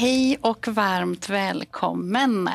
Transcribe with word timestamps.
Hej 0.00 0.38
och 0.40 0.68
varmt 0.68 1.28
välkommen! 1.28 2.50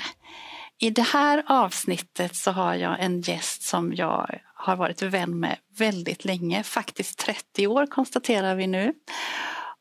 I 0.80 0.90
det 0.90 1.02
här 1.02 1.44
avsnittet 1.48 2.36
så 2.36 2.52
har 2.52 2.76
jag 2.76 3.00
en 3.00 3.22
gäst 3.22 3.64
som 3.64 3.94
jag 3.94 4.40
har 4.56 4.76
varit 4.76 5.02
vän 5.02 5.40
med 5.40 5.58
väldigt 5.78 6.26
länge, 6.26 6.64
faktiskt 6.64 7.20
30 7.20 7.68
år 7.68 7.86
konstaterar 7.86 8.56
vi 8.56 8.68
nu. 8.68 8.94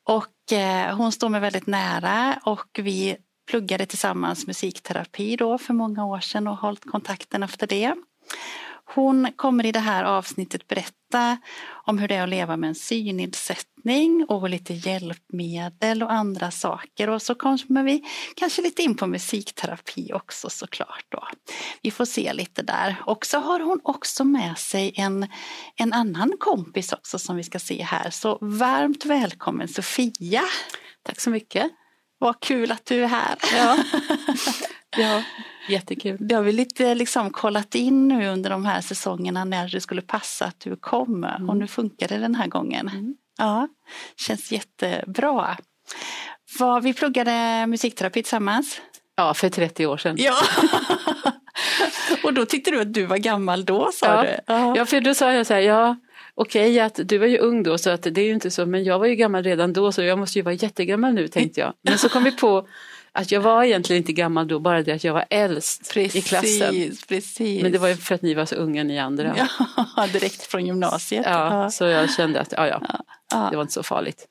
Och 0.08 0.52
eh, 0.52 0.96
hon 0.96 1.12
står 1.12 1.28
mig 1.28 1.40
väldigt 1.40 1.66
nära 1.66 2.40
och 2.44 2.80
vi 2.82 3.16
pluggade 3.50 3.86
tillsammans 3.86 4.46
musikterapi 4.46 5.36
då 5.36 5.58
för 5.58 5.74
många 5.74 6.06
år 6.06 6.20
sedan 6.20 6.48
och 6.48 6.56
hållit 6.56 6.90
kontakten 6.90 7.42
efter 7.42 7.66
det. 7.66 7.94
Hon 8.94 9.32
kommer 9.36 9.66
i 9.66 9.72
det 9.72 9.80
här 9.80 10.04
avsnittet 10.04 10.68
berätta 10.68 11.38
om 11.86 11.98
hur 11.98 12.08
det 12.08 12.14
är 12.14 12.22
att 12.22 12.28
leva 12.28 12.56
med 12.56 12.68
en 12.68 12.74
synnedsättning 12.74 14.26
och 14.28 14.48
lite 14.48 14.74
hjälpmedel 14.74 16.02
och 16.02 16.12
andra 16.12 16.50
saker. 16.50 17.10
Och 17.10 17.22
så 17.22 17.34
kommer 17.34 17.82
vi 17.82 18.04
kanske 18.36 18.62
lite 18.62 18.82
in 18.82 18.96
på 18.96 19.06
musikterapi 19.06 20.12
också 20.12 20.50
såklart. 20.50 21.04
Då. 21.08 21.28
Vi 21.82 21.90
får 21.90 22.04
se 22.04 22.32
lite 22.32 22.62
där. 22.62 23.02
Och 23.06 23.26
så 23.26 23.38
har 23.38 23.60
hon 23.60 23.80
också 23.84 24.24
med 24.24 24.58
sig 24.58 24.92
en, 24.96 25.26
en 25.76 25.92
annan 25.92 26.32
kompis 26.38 26.92
också 26.92 27.18
som 27.18 27.36
vi 27.36 27.42
ska 27.42 27.58
se 27.58 27.82
här. 27.82 28.10
Så 28.10 28.38
varmt 28.40 29.04
välkommen 29.04 29.68
Sofia! 29.68 30.42
Tack 31.02 31.20
så 31.20 31.30
mycket! 31.30 31.70
Vad 32.18 32.40
kul 32.40 32.72
att 32.72 32.86
du 32.86 33.04
är 33.04 33.08
här! 33.08 33.36
Ja, 33.56 33.76
ja 34.98 35.22
jättekul. 35.68 36.16
Det 36.20 36.34
har 36.34 36.42
vi 36.42 36.52
lite 36.52 36.94
liksom 36.94 37.30
kollat 37.30 37.74
in 37.74 38.08
nu 38.08 38.28
under 38.28 38.50
de 38.50 38.64
här 38.64 38.80
säsongerna 38.80 39.44
när 39.44 39.68
det 39.68 39.80
skulle 39.80 40.02
passa 40.02 40.44
att 40.44 40.60
du 40.60 40.76
kom 40.76 41.24
mm. 41.24 41.50
och 41.50 41.56
nu 41.56 41.66
funkar 41.66 42.08
det 42.08 42.18
den 42.18 42.34
här 42.34 42.46
gången. 42.46 42.88
Mm. 42.88 43.16
Ja, 43.38 43.68
känns 44.16 44.52
jättebra. 44.52 45.56
Var, 46.58 46.80
vi 46.80 46.94
pluggade 46.94 47.66
musikterapi 47.66 48.22
tillsammans. 48.22 48.80
Ja, 49.16 49.34
för 49.34 49.48
30 49.48 49.86
år 49.86 49.96
sedan. 49.96 50.16
Ja. 50.18 50.34
och 52.22 52.34
då 52.34 52.46
tyckte 52.46 52.70
du 52.70 52.80
att 52.80 52.94
du 52.94 53.06
var 53.06 53.16
gammal 53.16 53.64
då 53.64 53.90
sa 53.92 54.06
ja. 54.06 54.22
du? 54.22 54.78
Ja, 54.78 54.86
för 54.86 55.00
då 55.00 55.14
sa 55.14 55.32
jag 55.32 55.46
så 55.46 55.54
här, 55.54 55.60
ja 55.60 55.96
okej 56.34 56.70
okay, 56.70 56.80
att 56.80 57.00
du 57.08 57.18
var 57.18 57.26
ju 57.26 57.38
ung 57.38 57.62
då 57.62 57.78
så 57.78 57.90
att 57.90 58.02
det 58.02 58.20
är 58.20 58.24
ju 58.24 58.34
inte 58.34 58.50
så 58.50 58.66
men 58.66 58.84
jag 58.84 58.98
var 58.98 59.06
ju 59.06 59.14
gammal 59.14 59.42
redan 59.42 59.72
då 59.72 59.92
så 59.92 60.02
jag 60.02 60.18
måste 60.18 60.38
ju 60.38 60.42
vara 60.42 60.54
jättegammal 60.54 61.12
nu 61.12 61.28
tänkte 61.28 61.60
jag. 61.60 61.72
Men 61.82 61.98
så 61.98 62.08
kom 62.08 62.24
vi 62.24 62.32
på 62.32 62.68
att 63.16 63.32
jag 63.32 63.40
var 63.40 63.64
egentligen 63.64 64.02
inte 64.02 64.12
gammal 64.12 64.48
då, 64.48 64.58
bara 64.60 64.82
det 64.82 64.92
att 64.92 65.04
jag 65.04 65.14
var 65.14 65.24
äldst 65.30 65.92
precis, 65.94 66.16
i 66.16 66.28
klassen. 66.28 66.96
Precis. 67.08 67.62
Men 67.62 67.72
det 67.72 67.78
var 67.78 67.88
ju 67.88 67.96
för 67.96 68.14
att 68.14 68.22
ni 68.22 68.34
var 68.34 68.46
så 68.46 68.54
unga 68.54 68.84
ni 68.84 68.98
andra. 68.98 69.36
Ja, 69.96 70.06
direkt 70.12 70.42
från 70.42 70.66
gymnasiet. 70.66 71.26
Ja, 71.26 71.62
ja. 71.62 71.70
så 71.70 71.84
jag 71.84 72.10
kände 72.10 72.40
att 72.40 72.52
ja, 72.52 72.68
ja, 72.68 72.82
ja, 73.30 73.48
det 73.50 73.56
var 73.56 73.62
inte 73.62 73.74
så 73.74 73.82
farligt. 73.82 74.26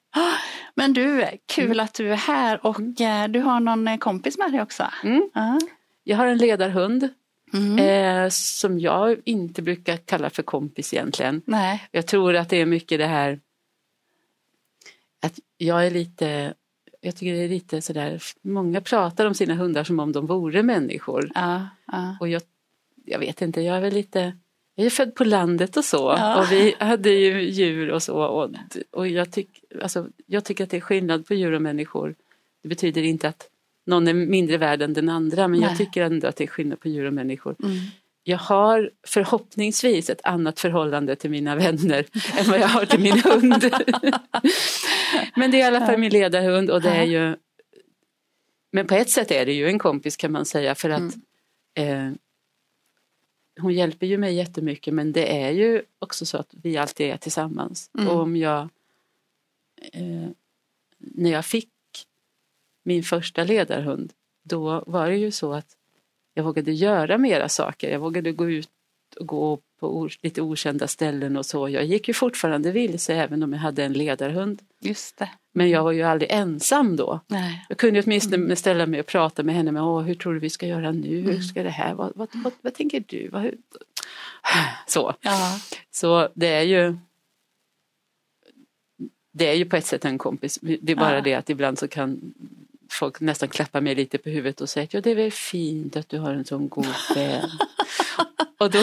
Men 0.76 0.94
du, 0.94 1.26
kul 1.56 1.66
mm. 1.66 1.80
att 1.80 1.94
du 1.94 2.12
är 2.12 2.16
här 2.16 2.66
och 2.66 2.80
mm. 2.80 3.32
du 3.32 3.40
har 3.40 3.60
någon 3.60 3.88
eh, 3.88 3.98
kompis 3.98 4.38
med 4.38 4.52
dig 4.52 4.62
också. 4.62 4.88
Mm. 5.04 5.22
Uh. 5.38 5.58
Jag 6.04 6.18
har 6.18 6.28
en 6.28 6.38
ledarhund 6.38 7.10
Mm. 7.54 7.80
Eh, 7.80 8.30
som 8.30 8.80
jag 8.80 9.18
inte 9.26 9.62
brukar 9.62 9.98
kalla 9.98 10.30
för 10.30 10.44
kompis 10.44 10.94
egentligen. 10.94 11.42
Nej. 11.46 11.88
Jag 11.92 12.08
tror 12.08 12.36
att 12.36 12.50
det 12.50 12.62
är 12.62 12.66
mycket 12.66 13.00
det 13.00 13.06
här 13.06 13.40
att 15.22 15.40
jag 15.58 15.86
är 15.86 15.92
lite 15.92 16.54
jag 17.06 17.16
tycker 17.16 17.34
det 17.34 17.44
är 17.44 17.50
lite 17.50 17.82
sådär, 17.82 18.22
många 18.42 18.82
pratar 18.82 19.26
om 19.26 19.34
sina 19.34 19.56
hundar 19.56 19.84
som 19.84 20.00
om 20.00 20.12
de 20.12 20.26
vore 20.26 20.64
människor. 20.64 21.32
Ja, 21.36 21.68
ja. 21.88 22.18
Och 22.20 22.30
jag, 22.30 22.42
jag 23.06 23.20
vet 23.20 23.42
inte, 23.42 23.62
jag 23.62 23.78
är 23.78 23.82
väl 23.82 23.94
lite, 23.94 24.34
jag 24.76 24.86
är 24.86 24.90
född 24.90 25.16
på 25.16 25.24
landet 25.24 25.78
och 25.78 25.86
så 25.86 26.16
ja. 26.18 26.40
och 26.42 26.52
vi 26.52 26.76
hade 26.80 27.10
ju 27.10 27.42
djur 27.42 27.92
och 27.92 28.04
så 28.04 28.24
och, 28.24 28.52
och 28.92 29.08
jag, 29.08 29.32
tyck, 29.32 29.64
alltså, 29.82 30.08
jag 30.26 30.46
tycker 30.46 30.64
att 30.64 30.70
det 30.70 30.78
är 30.78 30.82
skillnad 30.82 31.28
på 31.28 31.34
djur 31.34 31.52
och 31.52 31.62
människor. 31.62 32.16
Det 32.62 32.70
betyder 32.70 33.04
inte 33.04 33.28
att 33.28 33.50
någon 33.86 34.08
är 34.08 34.14
mindre 34.14 34.58
värd 34.58 34.82
än 34.82 34.94
den 34.94 35.10
andra 35.10 35.48
men 35.48 35.60
Nej. 35.60 35.70
jag 35.70 35.78
tycker 35.78 36.04
ändå 36.04 36.28
att 36.28 36.36
det 36.36 36.44
är 36.44 36.48
skillnad 36.48 36.80
på 36.80 36.90
djur 36.90 37.06
och 37.06 37.14
människor. 37.14 37.56
Mm. 37.64 37.78
Jag 38.24 38.38
har 38.38 38.92
förhoppningsvis 39.08 40.10
ett 40.10 40.22
annat 40.24 40.60
förhållande 40.60 41.16
till 41.16 41.30
mina 41.30 41.56
vänner 41.56 42.06
än 42.40 42.46
vad 42.48 42.60
jag 42.60 42.68
har 42.68 42.86
till 42.86 43.00
min 43.00 43.20
hund. 43.20 43.64
men 45.36 45.52
det 45.52 45.58
är 45.58 45.60
i 45.60 45.64
alla 45.64 45.86
fall 45.86 45.98
min 45.98 46.12
ledarhund 46.12 46.70
och 46.70 46.82
det 46.82 46.90
är 46.90 47.04
ju 47.04 47.36
Men 48.72 48.88
på 48.88 48.96
ett 48.96 49.10
sätt 49.10 49.32
är 49.32 49.46
det 49.46 49.54
ju 49.54 49.68
en 49.68 49.80
kompis 49.80 50.18
kan 50.18 50.32
man 50.32 50.46
säga 50.46 50.76
för 50.76 50.90
att 50.90 51.14
mm. 51.76 52.08
eh, 52.08 52.14
hon 53.62 53.74
hjälper 53.74 54.08
ju 54.08 54.18
mig 54.18 54.36
jättemycket 54.36 54.94
men 54.94 55.12
det 55.12 55.44
är 55.44 55.52
ju 55.52 55.82
också 56.00 56.26
så 56.26 56.38
att 56.38 56.50
vi 56.52 56.78
alltid 56.78 57.08
är 57.08 57.18
tillsammans. 57.18 57.90
Mm. 57.98 58.08
Och 58.08 58.22
om 58.22 58.36
jag 58.36 58.70
eh, 59.94 60.30
när 60.98 61.32
jag 61.32 61.46
fick 61.46 61.70
min 62.84 63.04
första 63.04 63.44
ledarhund, 63.44 64.14
då 64.44 64.84
var 64.88 65.10
det 65.10 65.18
ju 65.18 65.32
så 65.32 65.54
att 65.54 65.78
jag 66.34 66.44
vågade 66.44 66.72
göra 66.72 67.18
mera 67.18 67.50
saker. 67.50 67.92
Jag 67.92 68.00
vågade 68.00 68.32
gå 68.32 68.50
ut 68.50 68.70
och 69.20 69.28
gå 69.28 69.60
på 69.80 70.10
lite 70.22 70.42
okända 70.42 70.88
ställen 70.88 71.38
och 71.38 71.46
så. 71.46 71.70
Jag 71.70 71.86
gick 71.86 72.08
ju 72.08 72.14
fortfarande 72.14 72.72
vilse 72.72 73.16
även 73.16 73.44
om 73.44 73.54
jag 73.54 73.60
hade 73.60 73.84
en 73.84 73.94
ledarhund. 73.94 74.62
Just 74.80 75.18
det. 75.18 75.30
Men 75.54 75.70
jag 75.70 75.84
var 75.84 75.92
ju 75.92 76.04
aldrig 76.04 76.32
ensam 76.32 76.96
då. 76.96 77.20
Nej. 77.28 77.66
Jag 77.70 77.78
kunde 77.78 78.02
åtminstone 78.02 78.36
mm. 78.36 78.56
ställa 78.56 78.86
mig 78.86 79.00
och 79.00 79.06
prata 79.06 79.44
med 79.44 79.56
henne. 79.56 79.72
Men, 79.72 79.84
Åh, 79.84 80.02
hur 80.02 80.16
tror 80.16 80.34
du 80.34 80.40
vi 80.40 80.50
ska 80.50 80.68
göra 80.68 80.92
nu? 80.92 81.08
Hur 81.08 81.30
mm. 81.30 81.42
ska 81.42 81.64
det 81.64 81.70
här? 81.70 81.94
Vad, 81.94 82.12
vad, 82.16 82.30
vad, 82.34 82.54
vad 82.62 82.74
tänker 82.74 83.04
du? 83.08 83.30
Vad, 83.30 83.52
så. 84.88 85.14
Ja. 85.22 85.60
så 85.92 86.30
det 86.34 86.48
är 86.48 86.64
ju 86.64 86.98
det 89.32 89.50
är 89.50 89.54
ju 89.54 89.66
på 89.66 89.76
ett 89.76 89.86
sätt 89.86 90.06
en 90.06 90.18
kompis. 90.18 90.60
Det 90.62 90.92
är 90.92 90.96
bara 90.96 91.16
ja. 91.16 91.22
det 91.22 91.34
att 91.34 91.50
ibland 91.50 91.80
så 91.80 91.88
kan 91.88 92.34
folk 92.94 93.20
nästan 93.20 93.50
klappar 93.50 93.82
mig 93.82 93.96
lite 93.96 94.18
på 94.18 94.30
huvudet 94.30 94.62
och 94.62 94.70
säger 94.70 94.88
att 94.88 94.94
ja, 94.94 95.02
det 95.02 95.12
är 95.12 95.16
väl 95.16 95.32
fint 95.32 95.96
att 95.96 96.10
du 96.10 96.20
har 96.20 96.34
en 96.34 96.46
sån 96.46 96.70
god 96.70 96.88
vän. 97.16 97.50
och 98.60 98.72
då 98.72 98.80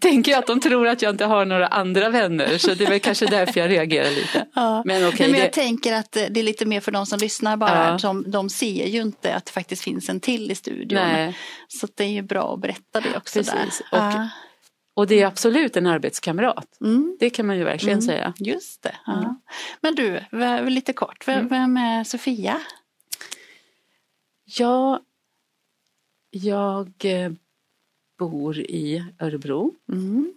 tänker 0.00 0.32
jag 0.32 0.38
att 0.38 0.46
de 0.46 0.60
tror 0.60 0.88
att 0.88 1.02
jag 1.02 1.10
inte 1.14 1.24
har 1.24 1.44
några 1.44 1.66
andra 1.66 2.08
vänner 2.08 2.58
så 2.58 2.74
det 2.74 2.84
är 2.84 2.88
väl 2.88 3.00
kanske 3.00 3.26
därför 3.26 3.60
jag 3.60 3.70
reagerar 3.70 4.10
lite. 4.10 4.46
Ja. 4.54 4.82
Men, 4.84 5.06
okay, 5.06 5.18
Nej, 5.20 5.30
men 5.30 5.40
jag 5.40 5.48
det... 5.48 5.52
tänker 5.52 5.94
att 5.94 6.12
det 6.12 6.40
är 6.40 6.42
lite 6.42 6.66
mer 6.66 6.80
för 6.80 6.92
de 6.92 7.06
som 7.06 7.18
lyssnar 7.18 7.56
bara, 7.56 7.88
ja. 7.88 7.98
som, 7.98 8.30
de 8.30 8.50
ser 8.50 8.86
ju 8.86 9.00
inte 9.00 9.34
att 9.34 9.46
det 9.46 9.52
faktiskt 9.52 9.82
finns 9.82 10.08
en 10.08 10.20
till 10.20 10.50
i 10.50 10.54
studion. 10.54 11.02
Nej. 11.02 11.36
Så 11.68 11.88
det 11.94 12.04
är 12.04 12.08
ju 12.08 12.22
bra 12.22 12.54
att 12.54 12.60
berätta 12.60 13.00
det 13.00 13.16
också. 13.16 13.38
Precis. 13.38 13.82
Där. 13.90 13.98
Och, 13.98 14.14
ja. 14.14 14.28
och 14.96 15.06
det 15.06 15.22
är 15.22 15.26
absolut 15.26 15.76
en 15.76 15.86
arbetskamrat. 15.86 16.66
Mm. 16.80 17.16
Det 17.20 17.30
kan 17.30 17.46
man 17.46 17.58
ju 17.58 17.64
verkligen 17.64 17.98
mm. 17.98 18.08
säga. 18.08 18.32
Just 18.38 18.82
det. 18.82 18.94
Mm. 19.06 19.40
Men 19.80 19.94
du, 19.94 20.20
lite 20.70 20.92
kort, 20.92 21.28
vem 21.28 21.52
mm. 21.52 21.76
är 21.76 22.04
Sofia? 22.04 22.60
Ja, 24.56 25.02
jag 26.30 26.92
eh, 27.04 27.32
bor 28.18 28.58
i 28.58 29.04
Örebro 29.18 29.74
mm. 29.88 30.34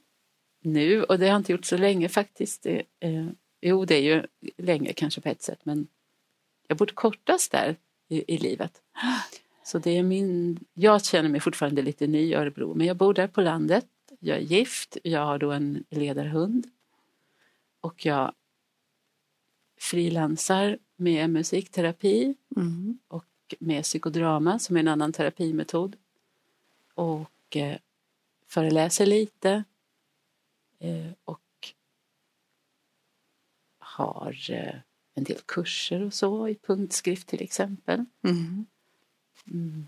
nu 0.61 1.03
och 1.03 1.19
det 1.19 1.25
har 1.25 1.31
jag 1.31 1.39
inte 1.39 1.51
gjort 1.51 1.65
så 1.65 1.77
länge 1.77 2.09
faktiskt. 2.09 2.63
Det, 2.63 2.83
eh, 2.99 3.27
jo, 3.61 3.85
det 3.85 3.95
är 3.95 4.01
ju 4.01 4.27
länge 4.57 4.93
kanske 4.93 5.21
på 5.21 5.29
ett 5.29 5.41
sätt 5.41 5.59
men 5.63 5.87
jag 6.67 6.77
bor 6.77 6.85
kortast 6.85 7.51
där 7.51 7.75
i, 8.07 8.33
i 8.33 8.37
livet. 8.37 8.81
Så 9.63 9.79
det 9.79 9.97
är 9.97 10.03
min, 10.03 10.59
jag 10.73 11.05
känner 11.05 11.29
mig 11.29 11.41
fortfarande 11.41 11.81
lite 11.81 12.07
ny 12.07 12.19
i 12.19 12.33
Örebro 12.33 12.73
men 12.73 12.87
jag 12.87 12.97
bor 12.97 13.13
där 13.13 13.27
på 13.27 13.41
landet. 13.41 13.87
Jag 14.19 14.37
är 14.37 14.41
gift, 14.41 14.97
jag 15.03 15.25
har 15.25 15.37
då 15.37 15.51
en 15.51 15.83
ledarhund 15.89 16.67
och 17.81 18.05
jag 18.05 18.33
frilansar 19.79 20.77
med 20.95 21.29
musikterapi 21.29 22.35
mm. 22.55 22.99
och 23.07 23.25
med 23.59 23.83
psykodrama 23.83 24.59
som 24.59 24.75
är 24.75 24.79
en 24.79 24.87
annan 24.87 25.13
terapimetod. 25.13 25.95
Och 26.93 27.57
eh, 27.57 27.77
föreläser 28.47 29.05
lite. 29.05 29.63
Eh, 30.79 31.11
och 31.25 31.39
har 33.79 34.37
eh, 34.49 34.75
en 35.13 35.23
del 35.23 35.39
kurser 35.45 36.01
och 36.01 36.13
så 36.13 36.47
i 36.47 36.55
punktskrift 36.55 37.27
till 37.27 37.41
exempel. 37.41 38.05
Mm. 38.23 38.65
Mm. 39.47 39.85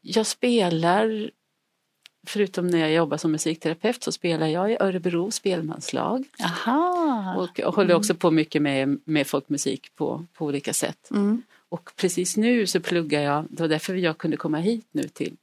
Jag 0.00 0.26
spelar 0.26 1.30
förutom 2.26 2.66
när 2.66 2.78
jag 2.78 2.92
jobbar 2.92 3.16
som 3.16 3.32
musikterapeut 3.32 4.02
så 4.02 4.12
spelar 4.12 4.46
jag 4.46 4.72
i 4.72 4.76
Örebro 4.80 5.30
spelmanslag. 5.30 6.24
Aha. 6.44 7.34
Och 7.38 7.58
jag 7.58 7.72
håller 7.72 7.94
också 7.94 8.14
på 8.14 8.30
mycket 8.30 8.62
med, 8.62 9.00
med 9.04 9.26
folkmusik 9.26 9.94
på, 9.94 10.26
på 10.32 10.46
olika 10.46 10.72
sätt. 10.72 11.08
Och 11.74 11.90
precis 11.96 12.36
nu 12.36 12.66
så 12.66 12.80
pluggar 12.80 13.20
jag, 13.20 13.46
det 13.50 13.62
var 13.62 13.68
därför 13.68 13.94
jag 13.94 14.18
kunde 14.18 14.36
komma 14.36 14.58
hit 14.58 14.86
nu 14.92 15.02
till 15.02 15.36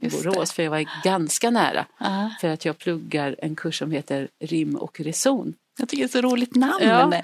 Just 0.00 0.24
Borås, 0.24 0.52
för 0.52 0.62
jag 0.62 0.70
var 0.70 1.02
ganska 1.04 1.50
nära. 1.50 1.86
Ja. 1.98 2.30
För 2.40 2.48
att 2.48 2.64
jag 2.64 2.78
pluggar 2.78 3.36
en 3.38 3.56
kurs 3.56 3.78
som 3.78 3.90
heter 3.90 4.28
Rim 4.38 4.76
och 4.76 5.00
reson. 5.00 5.54
Jag 5.78 5.88
tycker 5.88 6.02
det 6.02 6.06
är 6.06 6.22
så 6.22 6.28
roligt 6.28 6.54
namn. 6.54 6.84
Ja. 6.84 7.22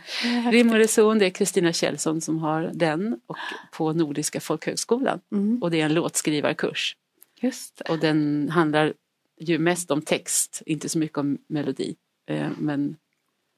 Rim 0.51 0.71
och 0.71 0.77
reson, 0.77 1.19
det 1.19 1.27
är 1.27 1.31
Kristina 1.31 1.73
Kjellson 1.73 2.21
som 2.21 2.39
har 2.39 2.71
den 2.75 3.21
och 3.27 3.37
på 3.73 3.93
Nordiska 3.93 4.41
folkhögskolan. 4.41 5.21
Mm. 5.33 5.63
Och 5.63 5.71
det 5.71 5.81
är 5.81 5.85
en 5.85 5.95
låtskrivarkurs. 5.95 6.97
Just 7.41 7.77
det. 7.77 7.93
Och 7.93 7.99
den 7.99 8.51
handlar 8.51 8.93
ju 9.41 9.59
mest 9.59 9.91
om 9.91 10.03
text, 10.03 10.63
inte 10.67 10.89
så 10.89 10.99
mycket 10.99 11.19
om 11.19 11.39
melodi. 11.47 11.97
Eh, 12.27 12.49
Men, 12.59 12.97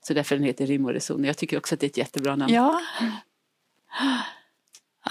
så 0.03 0.15
därför 0.15 0.37
den 0.37 0.45
heter 0.45 0.67
Rim 0.67 0.85
och 0.85 0.93
reson. 0.93 1.25
Jag 1.25 1.37
tycker 1.37 1.59
också 1.59 1.75
att 1.75 1.81
det 1.81 1.87
är 1.87 1.91
ett 1.91 1.97
jättebra 1.97 2.37
namn. 2.37 2.55
Ja. 2.55 2.81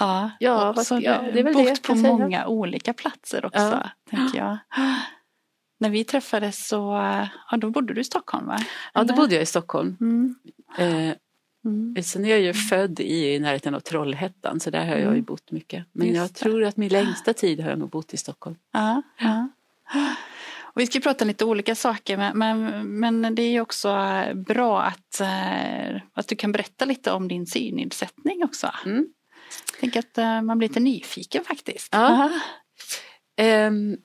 Ja, 0.00 0.30
Ja, 0.40 0.72
vad- 0.72 0.86
så 0.86 0.94
ja, 0.94 1.00
det 1.00 1.28
är 1.28 1.32
väl 1.32 1.44
det 1.44 1.52
bott 1.52 1.68
jag 1.68 1.82
på 1.82 1.94
säga. 1.96 2.12
många 2.12 2.46
olika 2.46 2.92
platser 2.92 3.44
också, 3.44 3.58
Ja. 3.60 3.90
tänker 4.10 4.38
jag. 4.38 4.58
När 5.78 5.90
vi 5.90 6.04
träffades 6.04 6.68
så, 6.68 6.76
ja 7.50 7.56
då 7.56 7.70
bodde 7.70 7.94
du 7.94 8.00
i 8.00 8.04
Stockholm 8.04 8.46
va? 8.46 8.58
Ja, 8.94 9.04
då 9.04 9.14
bodde 9.14 9.34
jag 9.34 9.42
i 9.42 9.46
Stockholm. 9.46 9.96
Mm. 10.00 10.34
Eh, 10.78 11.14
Mm. 11.64 12.02
Sen 12.02 12.24
är 12.24 12.28
jag 12.28 12.40
ju 12.40 12.54
född 12.54 13.00
i 13.00 13.38
närheten 13.40 13.74
av 13.74 13.80
Trollhättan 13.80 14.60
så 14.60 14.70
där 14.70 14.78
har 14.78 14.86
jag 14.92 14.98
ju 15.00 15.06
Mm. 15.06 15.24
bott 15.24 15.50
mycket. 15.50 15.86
Men 15.92 16.06
Just 16.06 16.16
jag 16.18 16.28
det. 16.28 16.34
tror 16.34 16.64
att 16.64 16.76
min 16.76 16.88
längsta 16.88 17.32
tid 17.32 17.60
har 17.60 17.70
jag 17.70 17.78
nog 17.78 17.90
bott 17.90 18.14
i 18.14 18.16
Stockholm. 18.16 18.56
Ja, 18.72 19.02
ja. 19.18 19.48
Och 20.62 20.80
vi 20.80 20.86
ska 20.86 21.00
prata 21.00 21.24
lite 21.24 21.44
olika 21.44 21.74
saker 21.74 22.16
men, 22.16 22.38
men, 22.38 22.82
men 22.98 23.34
det 23.34 23.42
är 23.42 23.50
ju 23.50 23.60
också 23.60 23.96
bra 24.34 24.82
att, 24.82 25.20
eh, 25.20 26.00
att 26.12 26.28
du 26.28 26.36
kan 26.36 26.52
berätta 26.52 26.84
lite 26.84 27.12
om 27.12 27.28
din 27.28 27.46
synnedsättning 27.46 28.44
också. 28.44 28.70
Mm. 28.86 29.06
Jag 29.72 29.80
tänker 29.80 29.98
att 29.98 30.18
eh, 30.18 30.42
man 30.42 30.58
blir 30.58 30.68
lite 30.68 30.80
nyfiken 30.80 31.44
faktiskt. 31.44 31.88
Ja. 31.92 32.40
Ehm, 33.36 33.96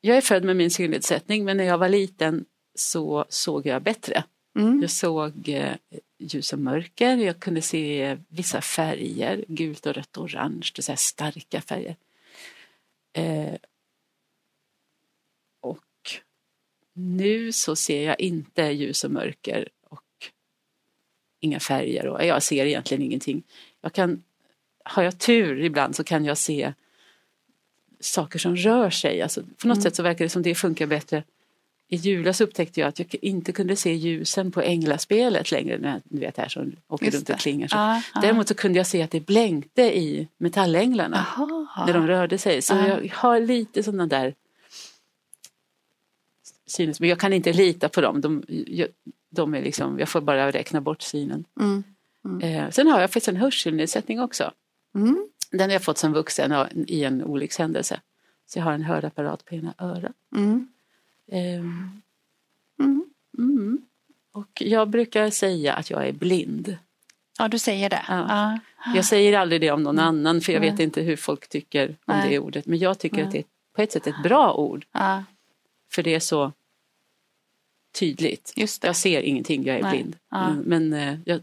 jag 0.00 0.16
är 0.16 0.20
född 0.20 0.44
med 0.44 0.56
min 0.56 0.70
synnedsättning 0.70 1.44
men 1.44 1.56
när 1.56 1.64
jag 1.64 1.78
var 1.78 1.88
liten 1.88 2.44
så 2.74 3.24
såg 3.28 3.66
jag 3.66 3.82
bättre. 3.82 4.24
Mm. 4.58 4.80
Jag 4.80 4.90
såg 4.90 5.48
eh, 5.48 5.76
ljus 6.18 6.52
och 6.52 6.58
mörker, 6.58 7.16
jag 7.16 7.40
kunde 7.40 7.62
se 7.62 8.18
vissa 8.28 8.60
färger, 8.60 9.44
gult 9.48 9.86
och 9.86 9.94
rött 9.94 10.16
och 10.16 10.24
orange, 10.24 10.70
det 10.74 10.80
är 10.80 10.82
så 10.82 10.92
här 10.92 10.96
starka 10.96 11.60
färger. 11.60 11.96
Eh, 13.12 13.54
och 15.60 15.84
nu 16.94 17.52
så 17.52 17.76
ser 17.76 18.02
jag 18.02 18.20
inte 18.20 18.62
ljus 18.62 19.04
och 19.04 19.10
mörker 19.10 19.68
och 19.68 19.75
inga 21.40 21.60
färger 21.60 22.06
och 22.06 22.24
jag 22.24 22.42
ser 22.42 22.66
egentligen 22.66 23.02
ingenting. 23.02 23.42
Jag 23.80 23.92
kan, 23.92 24.22
har 24.84 25.02
jag 25.02 25.18
tur 25.18 25.60
ibland 25.64 25.96
så 25.96 26.04
kan 26.04 26.24
jag 26.24 26.38
se 26.38 26.72
saker 28.00 28.38
som 28.38 28.56
rör 28.56 28.90
sig. 28.90 29.22
Alltså, 29.22 29.40
på 29.42 29.68
något 29.68 29.76
Mm. 29.76 29.82
sätt 29.82 29.96
så 29.96 30.02
verkar 30.02 30.24
det 30.24 30.28
som 30.28 30.42
det 30.42 30.54
funkar 30.54 30.86
bättre. 30.86 31.22
I 31.88 31.96
julas 31.96 32.40
upptäckte 32.40 32.80
jag 32.80 32.88
att 32.88 32.98
jag 32.98 33.14
inte 33.22 33.52
kunde 33.52 33.76
se 33.76 33.92
ljusen 33.94 34.50
på 34.52 34.60
änglaspelet 34.62 35.50
längre. 35.50 35.78
när- 35.78 36.00
Du 36.04 36.18
vet 36.20 36.36
här 36.36 36.48
som 36.48 36.72
åker 36.88 37.04
Just 37.06 37.16
runt 37.16 37.30
och 37.30 37.38
klingar. 37.38 37.68
Så. 37.68 37.76
Ja, 37.76 38.02
ja. 38.14 38.20
Däremot 38.20 38.48
så 38.48 38.54
kunde 38.54 38.78
jag 38.78 38.86
se 38.86 39.02
att 39.02 39.10
det 39.10 39.20
blänkte 39.20 39.82
i 39.98 40.28
metallänglarna 40.38 41.26
Jaha. 41.36 41.86
när 41.86 41.94
de 41.94 42.06
rörde 42.06 42.38
sig. 42.38 42.62
Så 42.62 42.74
Ja. 42.74 42.88
jag 42.88 43.10
har 43.14 43.40
lite 43.40 43.82
sådana 43.82 44.06
där 44.06 44.34
synes, 46.66 47.00
men 47.00 47.08
jag 47.08 47.20
kan 47.20 47.32
inte 47.32 47.52
lita 47.52 47.88
på 47.88 48.00
dem. 48.00 48.20
De, 48.20 48.44
jag, 48.66 48.88
de 49.30 49.54
är 49.54 49.62
liksom, 49.62 49.98
jag 49.98 50.08
får 50.08 50.20
bara 50.20 50.50
räkna 50.50 50.80
bort 50.80 51.02
synen. 51.02 51.44
Mm. 51.60 51.84
Eh, 52.42 52.70
sen 52.70 52.86
har 52.86 53.00
jag 53.00 53.10
faktiskt 53.10 53.28
en 53.28 53.36
hörselnedsättning 53.36 54.20
också. 54.20 54.52
Mm. 54.94 55.28
Den 55.50 55.60
har 55.60 55.72
jag 55.72 55.82
fått 55.82 55.98
som 55.98 56.12
vuxen 56.12 56.66
i 56.86 57.04
en 57.04 57.24
olyckshändelse. 57.24 58.00
Så 58.46 58.58
jag 58.58 58.64
har 58.64 58.72
en 58.72 58.82
hörapparat 58.82 59.44
på 59.44 59.54
ena 59.54 59.74
örat. 59.78 60.12
Mm. 60.36 60.68
Mm. 61.30 62.00
mm. 63.38 63.78
Och 64.32 64.62
jag 64.62 64.88
brukar 64.88 65.30
säga 65.30 65.74
att 65.74 65.90
jag 65.90 66.08
är 66.08 66.12
blind. 66.12 66.76
Ja, 67.38 67.48
du 67.48 67.58
säger 67.58 67.90
det. 67.90 68.02
Ja. 68.08 68.26
Ja. 68.28 68.58
Jag 68.94 69.04
säger 69.04 69.38
aldrig 69.38 69.60
det 69.60 69.70
om 69.70 69.82
någon 69.82 69.98
annan 69.98 70.40
för 70.40 70.52
jag 70.52 70.60
vet 70.60 70.80
inte 70.80 71.00
hur 71.00 71.16
folk 71.16 71.48
tycker 71.48 71.88
om 71.88 72.16
Nej. 72.16 72.30
det 72.30 72.38
ordet. 72.38 72.66
Men 72.66 72.78
jag 72.78 72.98
tycker 72.98 73.16
Nej. 73.16 73.26
att 73.26 73.32
det 73.32 73.38
är 73.38 73.44
på 73.74 73.82
ett 73.82 73.92
sätt 73.92 74.06
ett 74.06 74.22
bra 74.22 74.54
ord. 74.54 74.86
För 75.92 76.02
det 76.02 76.14
är 76.14 76.20
så 76.20 76.52
tydligt. 77.98 78.52
Jag 78.82 78.96
ser 78.96 79.20
ingenting, 79.20 79.64
jag 79.64 79.76
är 79.76 79.82
Nej. 79.82 79.90
blind. 79.92 80.16
Ja. 80.30 80.50
Men, 80.50 80.90
men 80.90 80.92
eh, 80.92 81.18
jag, 81.24 81.40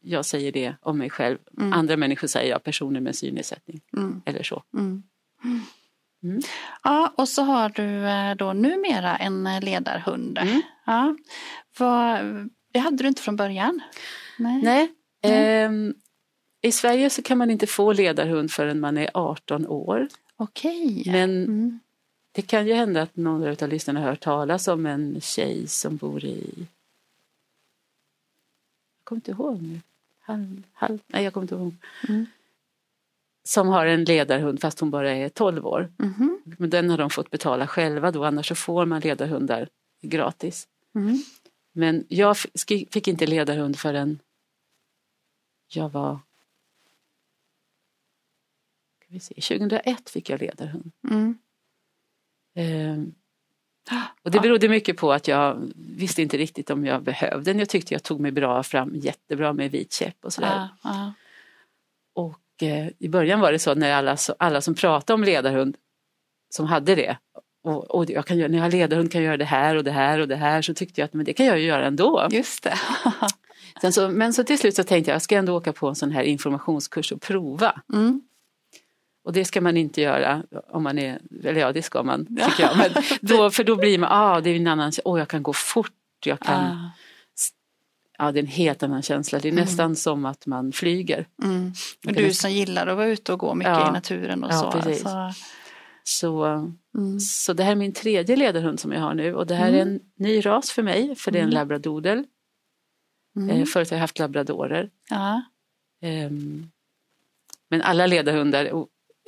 jag 0.00 0.24
säger 0.24 0.52
det 0.52 0.74
om 0.80 0.98
mig 0.98 1.10
själv. 1.10 1.38
Mm. 1.58 1.72
Andra 1.72 1.96
människor 1.96 2.28
säger 2.28 2.50
jag 2.50 2.62
personer 2.64 3.00
med 3.00 3.16
synnedsättning. 3.16 3.80
Mm. 3.96 4.22
Eller 4.24 4.42
så. 4.42 4.62
Mm. 4.74 5.02
Mm. 6.24 6.40
Ja, 6.82 7.12
och 7.16 7.28
så 7.28 7.42
har 7.42 7.68
du 7.68 8.06
eh, 8.08 8.34
då 8.34 8.52
numera 8.52 9.16
en 9.16 9.46
eh, 9.46 9.60
ledarhund. 9.62 10.38
Mm. 10.38 10.62
Ja. 10.86 11.16
Vad, 11.78 12.20
det 12.72 12.78
hade 12.78 12.96
du 12.96 13.08
inte 13.08 13.22
från 13.22 13.36
början? 13.36 13.80
Nej. 14.38 14.62
Nej. 14.62 14.92
Ehm, 15.22 15.94
I 16.60 16.72
Sverige 16.72 17.10
så 17.10 17.22
kan 17.22 17.38
man 17.38 17.50
inte 17.50 17.66
få 17.66 17.92
ledarhund 17.92 18.50
förrän 18.50 18.80
man 18.80 18.98
är 18.98 19.10
18 19.14 19.66
år. 19.66 20.08
Okej. 20.36 21.02
Men 21.06 21.44
Mm. 21.44 21.80
Det 22.32 22.42
kan 22.42 22.66
ju 22.66 22.72
hända 22.72 23.02
att 23.02 23.16
någon 23.16 23.56
av 23.62 23.68
lyssnarna 23.68 24.00
har 24.00 24.08
hört 24.08 24.20
talas 24.20 24.68
om 24.68 24.86
en 24.86 25.20
tjej 25.20 25.66
som 25.68 25.96
bor 25.96 26.24
i... 26.24 26.66
Jag 28.98 29.04
kommer 29.04 29.18
inte 29.18 29.30
ihåg 29.30 29.62
nu. 29.62 29.80
Hall, 30.20 30.62
hall, 30.72 30.98
nej, 31.06 31.24
jag 31.24 31.32
kommer 31.32 31.44
inte 31.44 31.54
ihåg. 31.54 31.74
Mm. 32.08 32.26
Som 33.44 33.68
har 33.68 33.86
en 33.86 34.04
ledarhund 34.04 34.60
fast 34.60 34.80
hon 34.80 34.90
bara 34.90 35.12
är 35.12 35.28
12 35.28 35.66
år. 35.66 35.92
Mhm. 35.96 36.42
Men 36.44 36.70
den 36.70 36.90
har 36.90 36.98
de 36.98 37.10
fått 37.10 37.30
betala 37.30 37.66
själva 37.66 38.10
då, 38.10 38.24
annars 38.24 38.48
så 38.48 38.54
får 38.54 38.86
man 38.86 39.00
ledarhundar 39.00 39.68
gratis. 40.00 40.68
Mm. 40.94 41.22
Men 41.72 42.04
jag 42.08 42.36
fick 42.90 43.08
inte 43.08 43.26
ledarhund 43.26 43.78
förrän 43.78 44.18
jag 45.68 45.88
var... 45.88 46.18
Ska 48.98 49.06
vi 49.08 49.20
se, 49.20 49.34
2001 49.34 50.10
fick 50.10 50.30
jag 50.30 50.40
ledarhund. 50.40 50.90
Mm. 51.10 51.38
Ehm, 52.54 53.14
och 54.22 54.30
det 54.30 54.40
berodde 54.40 54.68
mycket 54.68 54.96
på 54.96 55.12
att 55.12 55.28
jag 55.28 55.72
visste 55.76 56.22
inte 56.22 56.36
riktigt 56.36 56.70
om 56.70 56.86
jag 56.86 57.02
behövde 57.02 57.50
den. 57.50 57.58
Jag 57.58 57.68
tyckte 57.68 57.94
jag 57.94 58.02
tog 58.02 58.20
mig 58.20 58.32
bra 58.32 58.62
fram, 58.62 58.94
jättebra 58.94 59.52
med 59.52 59.70
vit 59.70 59.92
käpp 59.92 60.24
och 60.24 60.32
sådär. 60.32 60.68
Ja. 60.82 61.12
Och 62.14 62.62
eh, 62.62 62.88
i 62.98 63.08
början 63.08 63.40
var 63.40 63.52
det 63.52 63.58
så 63.58 63.74
när 63.74 63.92
alla, 63.92 64.16
alla 64.38 64.60
som 64.60 64.74
pratade 64.74 65.14
om 65.14 65.24
ledarhund 65.24 65.76
som 66.50 66.66
hade 66.66 66.94
det 66.94 67.16
och, 67.64 67.90
och 67.90 68.10
jag 68.10 68.26
kan 68.26 68.38
göra, 68.38 68.48
när 68.48 68.58
jag 68.58 68.64
har 68.64 68.70
ledarhund 68.70 69.12
kan 69.12 69.20
jag 69.20 69.26
göra 69.26 69.36
det 69.36 69.44
här 69.44 69.76
och 69.76 69.84
det 69.84 69.90
här 69.90 70.18
och 70.18 70.28
det 70.28 70.36
här 70.36 70.62
så 70.62 70.74
tyckte 70.74 71.00
jag 71.00 71.06
att 71.06 71.12
men 71.12 71.24
det 71.24 71.32
kan 71.32 71.46
jag 71.46 71.58
ju 71.58 71.66
göra 71.66 71.86
ändå. 71.86 72.28
Just 72.30 72.62
så, 73.92 74.08
men 74.08 74.32
så 74.32 74.44
till 74.44 74.58
slut 74.58 74.76
så 74.76 74.84
tänkte 74.84 75.10
jag 75.10 75.14
jag 75.14 75.22
ska 75.22 75.36
ändå 75.36 75.56
åka 75.56 75.72
på 75.72 75.88
en 75.88 75.94
sån 75.94 76.10
här 76.10 76.22
informationskurs 76.22 77.12
och 77.12 77.20
prova. 77.20 77.80
Mm. 77.92 78.22
Och 79.24 79.32
det 79.32 79.44
ska 79.44 79.60
man 79.60 79.76
inte 79.76 80.00
göra 80.00 80.42
om 80.68 80.82
man 80.82 80.98
är, 80.98 81.20
eller 81.44 81.60
ja 81.60 81.72
det 81.72 81.82
ska 81.82 82.02
man 82.02 82.26
tycker 82.26 82.62
jag. 82.62 82.76
Men 82.76 82.90
då, 83.20 83.50
för 83.50 83.64
då 83.64 83.76
blir 83.76 83.98
man, 83.98 84.08
ah 84.12 84.40
det 84.40 84.50
är 84.50 84.56
en 84.56 84.66
annan, 84.66 84.92
åh 85.04 85.18
jag 85.18 85.28
kan 85.28 85.42
gå 85.42 85.52
fort, 85.52 85.92
jag 86.24 86.40
kan, 86.40 86.64
Ah. 86.64 86.90
ja 88.18 88.32
det 88.32 88.38
är 88.38 88.42
en 88.42 88.46
helt 88.46 88.82
annan 88.82 89.02
känsla. 89.02 89.38
Det 89.38 89.48
är 89.48 89.52
Mm. 89.52 89.64
nästan 89.64 89.96
som 89.96 90.24
att 90.24 90.46
man 90.46 90.72
flyger. 90.72 91.26
Mm. 91.42 91.72
Och 92.06 92.12
du 92.12 92.32
som 92.34 92.50
gillar 92.52 92.86
att 92.86 92.96
vara 92.96 93.06
ute 93.06 93.32
och 93.32 93.38
gå 93.38 93.54
mycket 93.54 93.72
Ja. 93.72 93.88
i 93.88 93.92
naturen 93.92 94.44
och 94.44 94.52
Ja, 94.52 94.58
så. 94.58 94.70
precis. 94.72 95.02
Så, 95.02 95.32
Så, 96.04 96.44
mm. 96.98 97.20
så 97.20 97.52
det 97.52 97.62
här 97.64 97.72
är 97.72 97.76
min 97.76 97.92
tredje 97.92 98.36
ledarhund 98.36 98.80
som 98.80 98.92
jag 98.92 99.00
har 99.00 99.14
nu 99.14 99.34
och 99.34 99.46
det 99.46 99.54
här 99.54 99.68
Mm. 99.68 99.78
är 99.78 99.82
en 99.82 100.00
ny 100.16 100.40
ras 100.46 100.70
för 100.70 100.82
mig 100.82 101.14
för 101.16 101.30
det 101.30 101.38
är 101.38 101.42
en 101.42 101.48
Mm. 101.48 101.54
labradoodle. 101.54 102.24
Mm. 103.36 103.50
Eh, 103.50 103.64
förut 103.64 103.90
har 103.90 103.96
jag 103.96 104.00
haft 104.00 104.18
labradorer. 104.18 104.90
Ja. 105.10 105.42
Ehm, 106.02 106.70
men 107.70 107.82
alla 107.82 108.06
ledarhundar, 108.06 108.72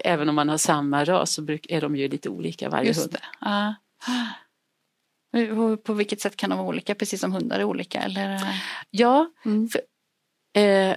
även 0.04 0.28
om 0.28 0.34
man 0.34 0.48
har 0.48 0.58
samma 0.58 1.04
ras 1.04 1.32
så 1.34 1.42
är 1.68 1.80
de 1.80 1.96
ju 1.96 2.08
lite 2.08 2.28
olika 2.28 2.68
varje 2.68 2.86
Just 2.88 3.00
hund. 3.00 3.16
Ja. 3.40 3.74
Hur- 5.32 5.76
På 5.76 5.92
vilket 5.92 6.20
sätt 6.20 6.36
kan 6.36 6.50
de 6.50 6.58
vara 6.58 6.68
olika? 6.68 6.94
Precis 6.94 7.20
som 7.20 7.32
hundar 7.32 7.58
är 7.60 7.64
olika? 7.64 8.00
Eller? 8.00 8.40
Ja, 8.90 9.30
Mm. 9.44 9.68
eh, 10.56 10.96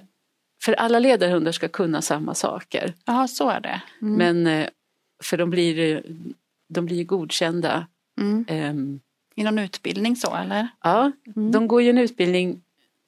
för 0.64 0.74
alla 0.74 1.00
ledarhundar 1.00 1.52
ska 1.52 1.68
kunna 1.68 2.02
samma 2.02 2.34
saker. 2.34 2.94
Ja, 3.06 3.28
så 3.28 3.50
är 3.50 3.60
det. 3.60 3.82
Mm. 4.02 4.14
Men 4.44 4.48
eh, 4.62 4.70
för 5.24 5.38
de 5.38 5.50
blir, 5.50 6.04
de 6.70 6.86
blir 6.86 7.04
godkända. 7.04 7.88
Mm. 8.22 8.46
Ehm, 8.48 9.00
I 9.36 9.44
någon 9.44 9.60
utbildning 9.60 10.16
så 10.16 10.36
eller? 10.36 10.68
ja, 10.84 11.12
Mm. 11.36 11.52
de 11.52 11.68
går 11.68 11.82
ju 11.82 11.90
en 11.90 11.98
utbildning. 11.98 12.62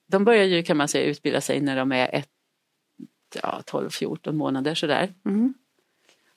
De 0.07 0.25
börjar 0.25 0.43
ju 0.45 0.63
kan 0.63 0.77
man 0.77 0.87
säga 0.87 1.05
utbilda 1.09 1.41
sig 1.41 1.61
när 1.61 1.75
de 1.75 1.91
är 1.91 2.15
ett, 2.15 2.29
ja, 3.43 3.61
12-14 3.65 4.31
månader 4.35 4.75
sådär. 4.75 5.13
Mm. 5.25 5.53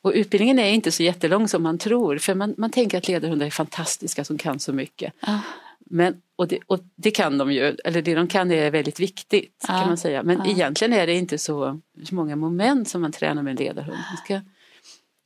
Och 0.02 0.12
utbildningen 0.14 0.58
är 0.58 0.70
inte 0.70 0.90
så 0.92 1.02
jättelång 1.02 1.48
som 1.48 1.62
man 1.62 1.78
tror 1.78 2.18
för 2.18 2.34
man, 2.34 2.54
man 2.58 2.70
tänker 2.70 2.98
att 2.98 3.08
ledarhundar 3.08 3.46
är 3.46 3.50
fantastiska 3.50 4.24
som 4.24 4.38
kan 4.38 4.58
så 4.60 4.72
mycket. 4.72 5.12
Ja. 5.20 5.40
Men, 5.78 6.22
och, 6.36 6.48
det, 6.48 6.58
och 6.66 6.78
det 6.96 7.10
kan 7.10 7.38
de 7.38 7.52
ju, 7.52 7.60
eller 7.84 8.02
det 8.02 8.14
de 8.14 8.26
kan 8.28 8.50
är 8.50 8.70
väldigt 8.70 9.00
viktigt 9.00 9.64
Ja. 9.68 9.78
kan 9.78 9.86
man 9.88 9.96
säga. 9.96 10.22
Men 10.22 10.38
Ja. 10.38 10.46
egentligen 10.50 10.92
är 10.92 11.06
det 11.06 11.14
inte 11.14 11.38
så, 11.38 11.80
så 12.04 12.14
många 12.14 12.36
moment 12.36 12.88
som 12.88 13.00
man 13.02 13.12
tränar 13.12 13.42
med 13.42 13.50
en 13.50 13.56
ledarhund. 13.56 13.98
Man 14.10 14.16
ska, 14.24 14.40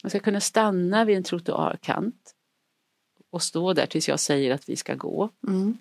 man 0.03 0.11
ska 0.11 0.19
kunna 0.21 0.41
stanna 0.41 1.05
vid 1.05 1.17
en 1.17 1.23
trottoarkant 1.23 2.33
och 3.31 3.43
stå 3.43 3.73
där 3.73 3.87
tills 3.87 4.09
jag 4.09 4.21
säger 4.21 4.55
att 4.55 4.69
vi 4.69 4.77
ska 4.77 4.95
gå. 4.95 5.31
Mm. 5.49 5.79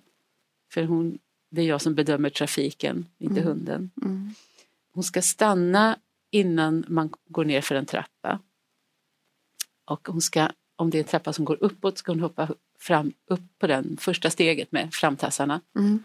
För 0.74 0.84
hon, 0.84 1.18
det 1.52 1.62
är 1.62 1.66
jag 1.66 1.82
som 1.82 1.96
bedömer 1.96 2.30
trafiken, 2.30 3.06
inte 3.18 3.42
Mm. 3.42 3.48
hunden. 3.48 3.92
Mm. 4.02 4.34
Hon 4.94 5.04
ska 5.04 5.22
stanna 5.22 6.00
innan 6.32 6.86
man 6.88 7.10
går 7.30 7.46
ner 7.46 7.62
för 7.62 7.76
en 7.76 7.86
trappa. 7.86 8.40
Och 9.86 10.08
hon 10.08 10.22
ska, 10.22 10.50
om 10.76 10.90
det 10.90 10.98
är 10.98 11.00
en 11.00 11.08
trappa 11.08 11.34
som 11.34 11.46
går 11.46 11.58
uppåt, 11.64 11.98
ska 11.98 12.12
hon 12.12 12.20
hoppa 12.20 12.50
fram, 12.80 13.14
upp 13.28 13.42
på 13.60 13.68
den 13.68 13.98
första 13.98 14.30
steget 14.30 14.72
med 14.72 14.94
framtassarna 14.94 15.62
Mm. 15.76 16.04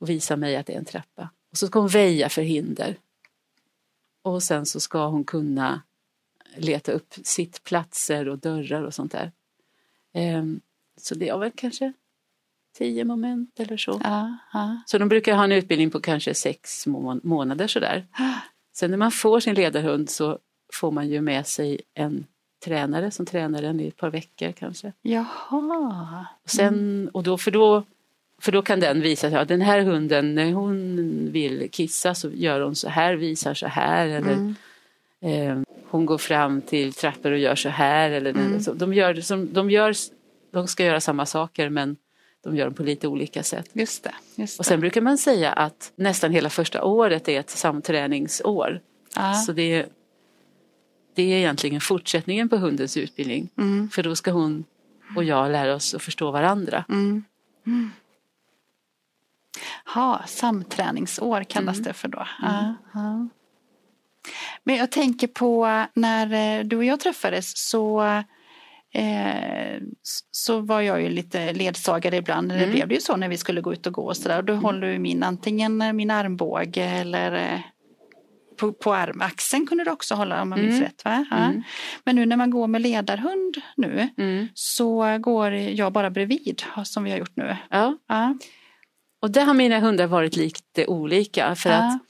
och 0.00 0.08
visa 0.10 0.36
mig 0.36 0.56
att 0.56 0.66
det 0.66 0.72
är 0.74 0.78
en 0.78 0.84
trappa. 0.84 1.30
Och 1.50 1.56
så 1.58 1.66
ska 1.66 1.78
hon 1.80 1.88
väja 1.88 2.28
för 2.28 2.42
hinder. 2.42 2.96
Och 4.22 4.42
sen 4.42 4.66
så 4.66 4.80
ska 4.80 5.06
hon 5.06 5.24
kunna 5.24 5.82
leta 6.56 6.92
upp 6.92 7.14
sittplatser 7.24 8.28
och 8.28 8.38
dörrar 8.38 8.82
och 8.82 8.94
sånt 8.94 9.12
där. 9.12 9.32
Ehm, 10.12 10.60
så 10.96 11.14
det 11.14 11.28
är 11.28 11.38
väl 11.38 11.50
kanske 11.54 11.92
tio 12.78 13.04
moment 13.04 13.60
eller 13.60 13.76
så. 13.76 14.00
Ja. 14.04 14.36
Så 14.86 14.98
de 14.98 15.08
brukar 15.08 15.36
ha 15.36 15.44
en 15.44 15.52
utbildning 15.52 15.90
på 15.90 16.00
kanske 16.00 16.34
sex 16.34 16.86
må- 16.86 17.20
månader 17.22 17.66
sådär. 17.66 18.06
Sen 18.72 18.90
när 18.90 18.98
man 18.98 19.10
får 19.12 19.40
sin 19.40 19.54
ledarhund 19.54 20.10
så 20.10 20.38
får 20.74 20.90
man 20.90 21.08
ju 21.08 21.20
med 21.20 21.46
sig 21.46 21.80
en 21.94 22.26
tränare 22.64 23.10
som 23.10 23.26
tränar 23.26 23.62
den 23.62 23.80
i 23.80 23.88
ett 23.88 23.96
par 23.96 24.10
veckor 24.10 24.52
kanske. 24.52 24.92
Jaha. 25.02 26.26
Och, 26.44 26.50
sen, 26.50 27.08
och 27.12 27.22
då, 27.22 27.38
för, 27.38 27.50
då, 27.50 27.84
för 28.40 28.52
då 28.52 28.62
kan 28.62 28.80
den 28.80 29.00
visa 29.00 29.26
att 29.26 29.32
ja, 29.32 29.44
den 29.44 29.60
här 29.60 29.80
hunden 29.80 30.34
när 30.34 30.52
hon 30.52 30.96
vill 31.32 31.68
kissa 31.72 32.14
så 32.14 32.30
gör 32.30 32.60
hon 32.60 32.76
så 32.76 32.88
här, 32.88 33.14
visar 33.14 33.54
så 33.54 33.66
här. 33.66 34.06
Eller 34.06 34.32
Mm. 34.32 34.54
eh, 35.20 35.58
hon 35.90 36.06
går 36.06 36.18
fram 36.18 36.60
till 36.62 36.92
trappor 36.92 37.32
och 37.32 37.38
gör 37.38 37.54
så 37.54 37.68
här. 37.68 38.10
Eller 38.10 38.30
Mm. 38.30 38.60
så 38.60 38.72
de, 38.72 38.94
gör, 38.94 39.14
som, 39.14 39.52
de, 39.52 39.70
gör, 39.70 39.94
de 40.50 40.68
ska 40.68 40.84
göra 40.84 41.00
samma 41.00 41.26
saker 41.26 41.68
men 41.68 41.96
de 42.42 42.56
gör 42.56 42.64
dem 42.64 42.74
på 42.74 42.82
lite 42.82 43.08
olika 43.08 43.42
sätt. 43.42 43.70
Just 43.72 44.04
det. 44.04 44.14
Just 44.34 44.58
Och 44.58 44.66
sen 44.66 44.80
brukar 44.80 45.00
man 45.00 45.18
säga 45.18 45.52
att 45.52 45.92
nästan 45.96 46.32
hela 46.32 46.50
första 46.50 46.84
året 46.84 47.28
är 47.28 47.40
ett 47.40 47.50
samträningsår. 47.50 48.80
ja. 49.16 49.34
Så 49.34 49.52
det 49.52 49.86
det 51.14 51.22
är 51.22 51.36
egentligen 51.38 51.80
fortsättningen 51.80 52.48
på 52.48 52.56
hundens 52.56 52.96
utbildning. 52.96 53.48
Mm. 53.58 53.90
För 53.90 54.02
då 54.02 54.16
ska 54.16 54.30
hon 54.30 54.64
och 55.16 55.24
jag 55.24 55.52
lära 55.52 55.74
oss 55.74 55.94
att 55.94 56.02
förstå 56.02 56.30
varandra. 56.30 56.84
Mm. 56.88 57.24
Mm. 57.66 57.90
Ha, 59.94 60.22
samträningsår 60.26 61.44
kallas 61.44 61.76
Mm. 61.76 61.84
det 61.84 61.92
för 61.92 62.08
då. 62.08 62.26
Ja. 62.42 62.74
Men 64.64 64.76
jag 64.76 64.92
tänker 64.92 65.26
på 65.26 65.84
när 65.94 66.58
eh, 66.58 66.64
du 66.64 66.76
och 66.76 66.84
jag 66.84 67.00
träffades 67.00 67.68
så 67.68 68.02
eh, 68.92 69.80
så 70.30 70.60
var 70.60 70.80
jag 70.80 71.02
ju 71.02 71.08
lite 71.08 71.52
ledsagare 71.52 72.16
ibland. 72.16 72.48
Det 72.48 72.54
Mm. 72.56 72.70
blev 72.70 72.88
det 72.88 72.94
ju 72.94 73.00
så 73.00 73.16
när 73.16 73.28
vi 73.28 73.36
skulle 73.36 73.60
gå 73.60 73.72
ut 73.72 73.86
och 73.86 73.92
gå 73.92 74.02
och 74.06 74.16
sådär. 74.16 74.42
Då 74.42 74.54
håller 74.54 74.92
du 74.92 74.98
min 74.98 75.22
antingen 75.22 75.96
min 75.96 76.10
armbåge 76.10 76.84
eller 76.84 77.32
eh, 77.54 77.60
på, 78.60 78.72
på 78.72 78.94
armaxeln 78.94 79.66
kunde 79.66 79.84
du 79.84 79.90
också 79.90 80.14
hålla 80.14 80.42
om 80.42 80.48
man 80.48 80.60
minns 80.60 80.70
Mm. 80.74 80.82
rätt. 80.84 81.04
Va? 81.04 81.26
Ja. 81.30 81.36
Mm. 81.36 81.62
Men 82.04 82.16
nu 82.16 82.26
när 82.26 82.36
man 82.36 82.50
går 82.50 82.66
med 82.66 82.82
ledarhund 82.82 83.56
nu 83.76 84.08
Mm. 84.18 84.48
så 84.54 85.18
går 85.18 85.52
jag 85.52 85.92
bara 85.92 86.10
bredvid 86.10 86.62
som 86.84 87.04
vi 87.04 87.10
har 87.10 87.18
gjort 87.18 87.36
nu. 87.36 87.56
Ja. 87.70 87.96
Ja. 88.08 88.34
Och 89.22 89.30
där 89.30 89.44
har 89.44 89.54
mina 89.54 89.78
hundar 89.80 90.06
varit 90.06 90.36
lite 90.36 90.86
olika. 90.86 91.54
För 91.54 91.70
Ja. 91.70 91.76
att 91.76 92.00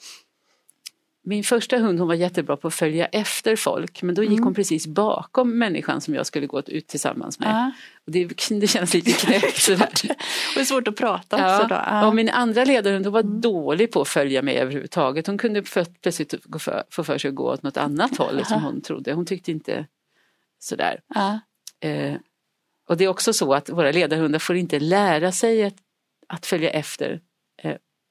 min 1.31 1.45
första 1.45 1.79
hund 1.79 1.99
hon 1.99 2.09
var 2.09 2.15
jättebra 2.15 2.57
på 2.57 2.69
att 2.69 2.75
följa 2.75 3.07
efter 3.07 3.57
folk 3.57 4.03
men 4.03 4.15
då 4.15 4.23
gick 4.23 4.31
Mm. 4.33 4.45
hon 4.45 4.55
precis 4.55 4.87
bakom 4.87 5.59
människan 5.59 6.01
som 6.01 6.15
jag 6.15 6.27
skulle 6.27 6.47
gå 6.47 6.63
ut 6.67 6.87
tillsammans 6.87 7.39
med. 7.39 7.49
Ja. 7.49 7.73
Och 8.07 8.13
det, 8.13 8.25
det 8.61 8.67
känns 8.67 8.95
lite. 8.95 9.11
Och 9.37 10.55
det 10.55 10.61
är 10.61 10.65
svårt 10.65 10.89
att 10.89 10.97
prata 10.97 11.39
Ja. 11.39 11.57
också 11.57 11.69
då. 11.69 11.75
Ja. 11.75 12.07
Och 12.07 12.15
min 12.15 12.29
andra 12.29 12.65
ledarhund 12.65 13.07
hon 13.07 13.13
var 13.13 13.21
Mm. 13.21 13.41
dålig 13.41 13.93
på 13.93 14.01
att 14.01 14.09
följa 14.09 14.43
med 14.43 14.55
överhuvudtaget. 14.55 15.27
Hon 15.27 15.39
kunde 15.39 15.63
för, 15.63 15.85
plötsligt 16.03 16.35
gå 16.45 16.59
för, 16.59 16.83
få 16.91 17.05
för 17.05 17.19
sig 17.19 17.29
att 17.29 17.35
gå 17.35 17.53
åt 17.53 17.63
något 17.63 17.77
annat 17.77 18.17
håll 18.17 18.45
som 18.45 18.63
hon 18.63 18.81
trodde. 18.83 19.13
Hon 19.13 19.27
tyckte 19.27 19.51
inte 19.51 19.87
sådär. 20.59 21.01
Eh, 21.81 22.15
och 22.89 22.97
det 22.97 23.05
är 23.05 23.09
också 23.09 23.33
så 23.33 23.55
att 23.55 23.71
våra 23.71 23.93
ledarhundar 23.93 24.39
får 24.39 24.57
inte 24.57 24.81
lära 24.81 25.33
sig 25.33 25.65
att, 25.65 25.75
att 26.29 26.47
följa 26.47 26.71
efter. 26.71 27.21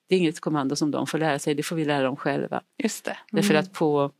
Det 0.09 0.15
är 0.15 0.19
inget 0.19 0.39
kommando 0.39 0.75
som 0.75 0.91
de 0.91 1.07
får 1.07 1.17
lära 1.17 1.39
sig, 1.39 1.55
det 1.55 1.63
får 1.63 1.75
vi 1.75 1.85
lära 1.85 2.03
dem 2.03 2.15
själva. 2.15 2.61
Just 2.77 3.05
det. 3.05 3.17
Därför 3.31 3.49
Mm. 3.49 3.59
att 3.63 3.73
på, 3.73 4.11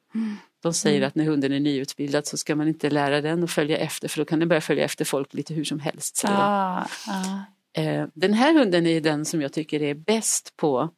de 0.62 0.74
säger 0.74 1.01
att 1.01 1.15
när 1.15 1.25
hunden 1.25 1.51
är 1.51 1.60
nyutbildad 1.60 2.27
så 2.27 2.38
ska 2.38 2.55
man 2.55 2.67
inte 2.67 2.89
lära 2.89 3.22
den 3.22 3.43
att 3.43 3.51
följa 3.51 3.77
efter 3.77 4.08
för 4.08 4.17
då 4.17 4.25
kan 4.25 4.39
den 4.39 4.50
börja 4.50 4.62
följa 4.62 4.86
efter 4.86 5.05
folk 5.05 5.34
lite 5.34 5.53
hur 5.53 5.63
som 5.63 5.79
helst. 5.79 6.22
Ja, 6.24 6.88
ja. 7.08 7.43
Eh, 7.81 8.08
den 8.13 8.34
här 8.34 8.53
hunden 8.53 8.86
är 8.88 9.01
den 9.01 9.25
som 9.25 9.41
jag 9.41 9.53
tycker 9.53 9.81
är 9.81 9.93
bäst 9.93 10.53
på 10.58 10.89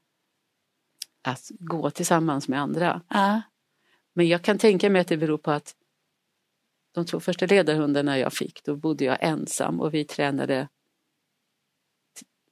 att 1.23 1.51
gå 1.59 1.89
tillsammans 1.89 2.47
med 2.47 2.61
andra. 2.61 3.01
Ja. 3.07 3.41
Men 4.13 4.27
jag 4.27 4.41
kan 4.41 4.57
tänka 4.57 4.89
mig 4.89 5.01
att 5.01 5.07
det 5.07 5.17
beror 5.17 5.37
på 5.37 5.51
att 5.51 5.75
de 6.93 7.05
två 7.05 7.19
första 7.19 7.45
ledarhundarna 7.45 8.17
jag 8.19 8.33
fick, 8.33 8.63
då 8.63 8.75
bodde 8.75 9.05
jag 9.05 9.17
ensam 9.21 9.81
och 9.81 9.93
vi 9.93 10.03
tränade 10.03 10.67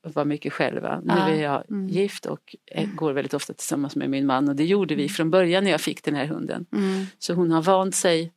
var 0.03 0.25
mycket 0.25 0.53
själva. 0.53 1.01
Nu 1.03 1.13
är 1.13 1.41
jag 1.43 1.69
mm. 1.71 1.87
gift 1.89 2.25
och 2.25 2.55
eh, 2.71 2.89
går 2.95 3.13
väldigt 3.13 3.33
ofta 3.33 3.53
tillsammans 3.53 3.95
med 3.95 4.09
min 4.09 4.25
man 4.25 4.49
och 4.49 4.55
det 4.55 4.65
gjorde 4.65 4.95
vi 4.95 5.09
från 5.09 5.29
början 5.31 5.63
när 5.63 5.71
jag 5.71 5.81
fick 5.81 6.03
den 6.03 6.15
här 6.15 6.25
hunden. 6.25 6.65
Mm. 6.73 7.05
Så 7.19 7.33
hon 7.33 7.51
har 7.51 7.61
vant 7.61 7.95
sig, 7.95 8.33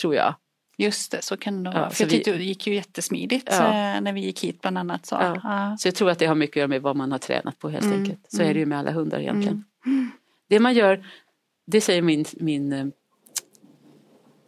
tror 0.00 0.14
jag. 0.14 0.34
Just 0.78 1.12
det, 1.12 1.22
så 1.22 1.36
kan 1.36 1.62
det 1.62 1.70
Ja, 1.70 1.78
vara. 1.78 1.90
För 1.90 2.02
jag 2.04 2.08
vi- 2.10 2.16
tyckte 2.16 2.32
det 2.32 2.44
gick 2.44 2.66
ju 2.66 2.74
jättesmidigt 2.74 3.46
Ja. 3.50 3.66
eh, 3.66 4.00
när 4.00 4.12
vi 4.12 4.20
gick 4.20 4.44
hit 4.44 4.60
bland 4.60 4.78
annat. 4.78 5.06
Så. 5.06 5.14
Ja. 5.14 5.76
Så 5.78 5.88
jag 5.88 5.94
tror 5.94 6.10
att 6.10 6.18
det 6.18 6.26
har 6.26 6.34
mycket 6.34 6.52
att 6.52 6.56
göra 6.60 6.68
med 6.68 6.82
vad 6.82 6.96
man 6.96 7.12
har 7.12 7.18
tränat 7.18 7.58
på 7.58 7.68
helt 7.68 7.84
Mm, 7.84 7.98
enkelt. 8.00 8.26
Så 8.28 8.36
mm. 8.36 8.50
är 8.50 8.54
det 8.54 8.60
ju 8.60 8.66
med 8.66 8.78
alla 8.78 8.90
hundar 8.90 9.20
egentligen. 9.20 9.64
Mm. 9.86 10.10
Det 10.48 10.60
man 10.60 10.74
gör, 10.74 11.06
det 11.66 11.80
säger 11.80 12.02
min, 12.02 12.24
min 12.36 12.72
eh, 12.72 12.86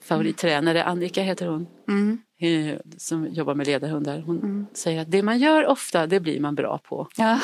favorittränare, 0.02 0.84
Annika 0.84 1.22
heter 1.22 1.46
hon, 1.46 1.66
Mm. 1.88 2.18
Eh, 2.42 2.78
som 2.98 3.28
jobbar 3.32 3.54
med 3.54 3.66
ledarhundar. 3.66 4.20
Hon 4.20 4.36
Mm. 4.38 4.66
säger 4.74 5.00
att 5.02 5.10
det 5.10 5.22
man 5.22 5.38
gör 5.38 5.66
ofta, 5.66 6.06
det 6.06 6.20
blir 6.20 6.40
man 6.40 6.54
bra 6.54 6.78
på. 6.78 7.08
Ja. 7.16 7.40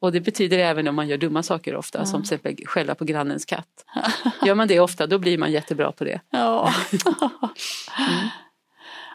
Och 0.00 0.12
det 0.12 0.20
betyder 0.20 0.58
även 0.58 0.88
om 0.88 0.94
man 0.94 1.08
gör 1.08 1.18
dumma 1.18 1.42
saker 1.42 1.76
ofta, 1.76 1.98
Ja. 1.98 2.04
som 2.06 2.22
till 2.22 2.34
exempel 2.34 2.66
skälla 2.66 2.94
på 2.94 3.04
grannens 3.04 3.44
katt. 3.44 3.84
Gör 4.46 4.54
man 4.54 4.68
det 4.68 4.80
ofta, 4.80 5.06
då 5.06 5.18
blir 5.18 5.38
man 5.38 5.52
jättebra 5.52 5.92
på 5.92 6.04
det. 6.04 6.20
Ja. 6.30 6.72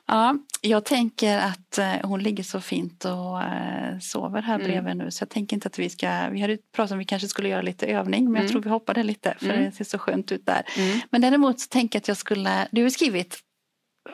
ja, 0.08 0.38
jag 0.62 0.86
tänker 0.86 1.38
att 1.38 1.78
eh, 1.78 1.94
hon 2.04 2.24
ligger 2.24 2.44
så 2.44 2.62
fint 2.62 3.06
och 3.06 3.42
eh, 3.42 4.00
sover 4.00 4.42
här 4.42 4.56
Mm. 4.56 4.68
bredvid 4.68 4.98
nu 4.98 5.12
så 5.12 5.22
jag 5.22 5.30
tänker 5.30 5.56
inte 5.56 5.68
att 5.68 5.80
vi 5.80 5.90
ska, 5.90 6.30
vi 6.32 6.42
hade 6.42 6.58
pratat 6.76 6.92
om 6.92 6.98
att 6.98 7.02
vi 7.02 7.06
kanske 7.06 7.28
skulle 7.28 7.50
göra 7.50 7.62
lite 7.62 7.86
övning 7.88 8.24
men 8.26 8.34
jag 8.34 8.42
Mm. 8.42 8.52
tror 8.52 8.62
vi 8.62 8.70
hoppade 8.70 9.04
lite 9.04 9.36
för 9.40 9.50
Mm. 9.50 9.66
det 9.66 9.72
ser 9.72 9.84
så 9.84 9.98
skönt 9.98 10.32
ut 10.32 10.46
där. 10.46 10.64
Men 11.10 11.22
däremot 11.22 11.60
så 11.60 11.68
tänker 11.68 11.96
jag 11.98 12.02
att 12.02 12.08
jag 12.08 12.18
skulle, 12.18 12.68
du 12.72 12.84
har 12.84 12.90
skrivit 12.90 13.40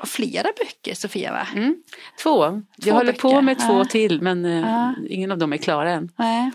flera 0.04 0.48
böcker 0.60 0.94
Sofia 0.96 1.32
va? 1.32 1.48
Mm. 1.56 1.76
Två. 2.24 2.62
Jag 2.76 2.94
håller 2.94 3.14
på 3.14 3.30
böcker. 3.30 3.42
med 3.42 3.60
två 3.60 3.78
Ja. 3.78 3.86
till 3.86 4.22
men 4.22 4.46
eh, 4.46 4.60
Ja. 4.60 4.96
ingen 5.10 5.32
av 5.32 5.38
dem 5.38 5.54
är 5.54 5.58
klara 5.58 5.92
än. 5.92 6.12
Nej. 6.18 6.52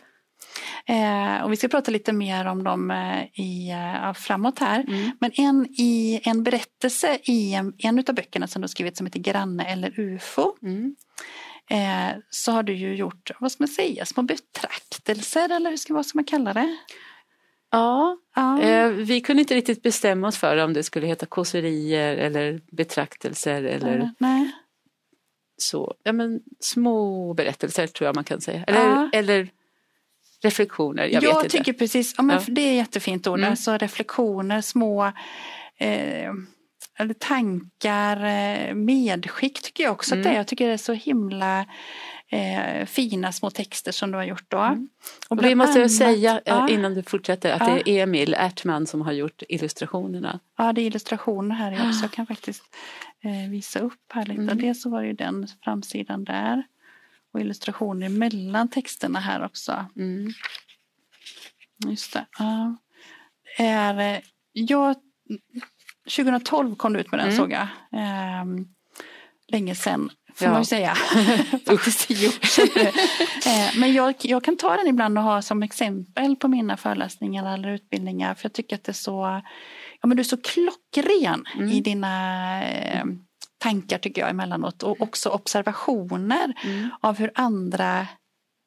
Eh, 0.86 1.42
och 1.44 1.52
vi 1.52 1.56
ska 1.56 1.68
prata 1.68 1.90
lite 1.90 2.12
mer 2.12 2.46
om 2.46 2.64
dem 2.64 2.90
eh, 2.90 3.24
i, 3.44 3.70
eh, 3.70 4.12
framåt 4.12 4.58
här. 4.58 4.84
Mm. 4.88 5.10
Men 5.20 5.30
en, 5.34 5.66
i, 5.66 6.20
en 6.24 6.42
berättelse 6.42 7.18
i 7.24 7.54
en, 7.54 7.72
en 7.78 7.98
av 7.98 8.14
böckerna 8.14 8.46
som 8.46 8.62
du 8.62 8.64
har 8.64 8.68
skrivit 8.68 8.96
som 8.96 9.06
heter 9.06 9.18
Granne 9.20 9.64
eller 9.64 10.00
UFO. 10.00 10.56
Mm. 10.62 10.96
Eh, 11.70 12.16
så 12.30 12.52
har 12.52 12.62
du 12.62 12.72
ju 12.74 12.94
gjort, 12.94 13.30
vad 13.40 13.52
ska 13.52 13.62
man 13.62 13.68
säga, 13.68 14.06
små 14.06 14.22
betraktelser 14.22 15.56
eller 15.56 15.70
hur 15.70 15.76
ska, 15.76 15.94
vad 15.94 16.06
ska 16.06 16.18
man 16.18 16.24
kalla 16.24 16.52
det? 16.52 16.76
Ja, 17.70 18.16
Ja. 18.34 18.60
Eh, 18.62 18.88
vi 18.90 19.20
kunde 19.20 19.42
inte 19.42 19.54
riktigt 19.54 19.82
bestämma 19.82 20.28
oss 20.28 20.38
för 20.38 20.56
om 20.56 20.72
det 20.72 20.82
skulle 20.82 21.06
heta 21.06 21.26
kåserier 21.26 22.16
eller 22.16 22.60
betraktelser 22.70 23.62
eller 23.62 24.10
Nej. 24.18 24.52
så. 25.58 25.94
Ja, 26.02 26.12
men 26.12 26.40
små 26.60 27.34
berättelser 27.34 27.86
tror 27.86 28.06
jag 28.06 28.14
man 28.14 28.24
kan 28.24 28.40
säga. 28.40 28.64
Eller, 28.66 28.84
Ja. 28.84 29.10
eller 29.12 29.48
reflektioner, 30.42 31.04
jag, 31.04 31.22
Jag, 31.22 31.34
vet 31.34 31.44
inte. 31.44 31.58
tycker 31.58 31.72
precis, 31.72 32.14
ja, 32.16 32.22
men 32.22 32.40
det 32.48 32.60
är 32.60 32.74
jättefint 32.74 33.26
ord, 33.26 33.38
Mm. 33.38 33.50
alltså 33.50 33.76
reflektioner, 33.76 34.60
små 34.60 35.04
eh, 35.78 36.32
eller 36.98 37.14
tankar, 37.18 38.24
eh, 38.24 38.74
medskick 38.74 39.62
tycker 39.62 39.84
jag 39.84 39.92
också 39.92 40.14
mm. 40.14 40.20
att 40.20 40.24
det 40.24 40.34
är. 40.34 40.36
Jag 40.36 40.46
tycker 40.46 40.66
det 40.66 40.72
är 40.72 40.76
så 40.76 40.92
himla 40.92 41.66
eh, 42.30 42.86
fina 42.86 43.32
små 43.32 43.50
texter 43.50 43.92
som 43.92 44.10
du 44.10 44.16
har 44.16 44.24
gjort 44.24 44.44
då. 44.48 44.58
Mm. 44.58 44.88
Och, 45.28 45.44
vi 45.44 45.54
måste 45.54 45.78
annat, 45.78 45.92
säga 45.92 46.34
eh, 46.34 46.40
ja, 46.44 46.68
innan 46.68 46.94
du 46.94 47.02
fortsätter 47.02 47.52
att 47.52 47.68
ja. 47.68 47.74
det 47.74 47.90
är 47.90 48.02
Emil 48.02 48.34
Ertman 48.38 48.86
som 48.86 49.00
har 49.00 49.12
gjort 49.12 49.42
illustrationerna. 49.48 50.40
Ja, 50.56 50.72
det 50.72 50.80
är 50.80 50.86
illustrationer 50.86 51.54
här 51.54 51.88
också. 51.88 52.02
Jag 52.02 52.10
kan 52.12 52.26
faktiskt 52.26 52.62
eh, 53.20 53.50
visa 53.50 53.78
upp 53.78 54.12
här 54.12 54.26
lite. 54.26 54.42
Mm. 54.42 54.58
Dels 54.58 54.82
så 54.82 54.90
var 54.90 55.02
det 55.02 55.08
ju 55.08 55.14
den 55.14 55.48
framsidan 55.64 56.24
där 56.24 56.62
och 57.32 57.40
illustrationer 57.40 58.08
mellan 58.08 58.68
texterna 58.68 59.20
här 59.20 59.44
också. 59.44 59.86
Mm. 59.96 60.32
Just 61.86 62.12
det. 62.12 62.26
Ja. 62.38 62.76
Är, 63.58 64.14
eh, 64.14 64.20
jag, 64.52 64.96
2012 66.16 66.74
kom 66.74 66.92
du 66.92 67.00
ut 67.00 67.10
med 67.10 67.20
den 67.20 67.28
mm. 67.28 67.36
såg 67.36 67.52
jag. 67.52 67.68
Eh, 67.92 68.44
länge 69.48 69.74
sedan 69.74 70.10
får 70.38 70.46
ja. 70.46 70.52
man 70.52 70.60
ju 70.60 70.66
säga. 70.66 70.94
Faktiskt 71.66 72.00
sedan. 72.00 72.86
Eh, 73.46 73.70
men 73.76 73.92
jag, 73.92 74.14
jag 74.20 74.44
kan 74.44 74.56
ta 74.56 74.76
den 74.76 74.86
ibland 74.86 75.18
och 75.18 75.24
ha 75.24 75.42
som 75.42 75.62
exempel 75.62 76.36
på 76.36 76.48
mina 76.48 76.76
föreläsningar 76.76 77.54
eller 77.54 77.68
utbildningar. 77.68 78.34
För 78.34 78.44
jag 78.44 78.52
tycker 78.52 78.76
att 78.76 78.84
det 78.84 78.92
är 78.92 78.94
så, 78.94 79.42
ja 80.00 80.06
men 80.06 80.16
du 80.16 80.20
är 80.20 80.24
så 80.24 80.36
klockren 80.36 81.44
mm. 81.54 81.68
i 81.68 81.80
dina 81.80 82.64
eh, 82.64 83.04
tankar 83.58 83.98
tycker 83.98 84.20
jag 84.20 84.30
emellanåt. 84.30 84.82
Och 84.82 85.00
också 85.00 85.28
observationer 85.28 86.54
mm. 86.64 86.90
av 87.00 87.18
hur 87.18 87.30
andra 87.34 88.06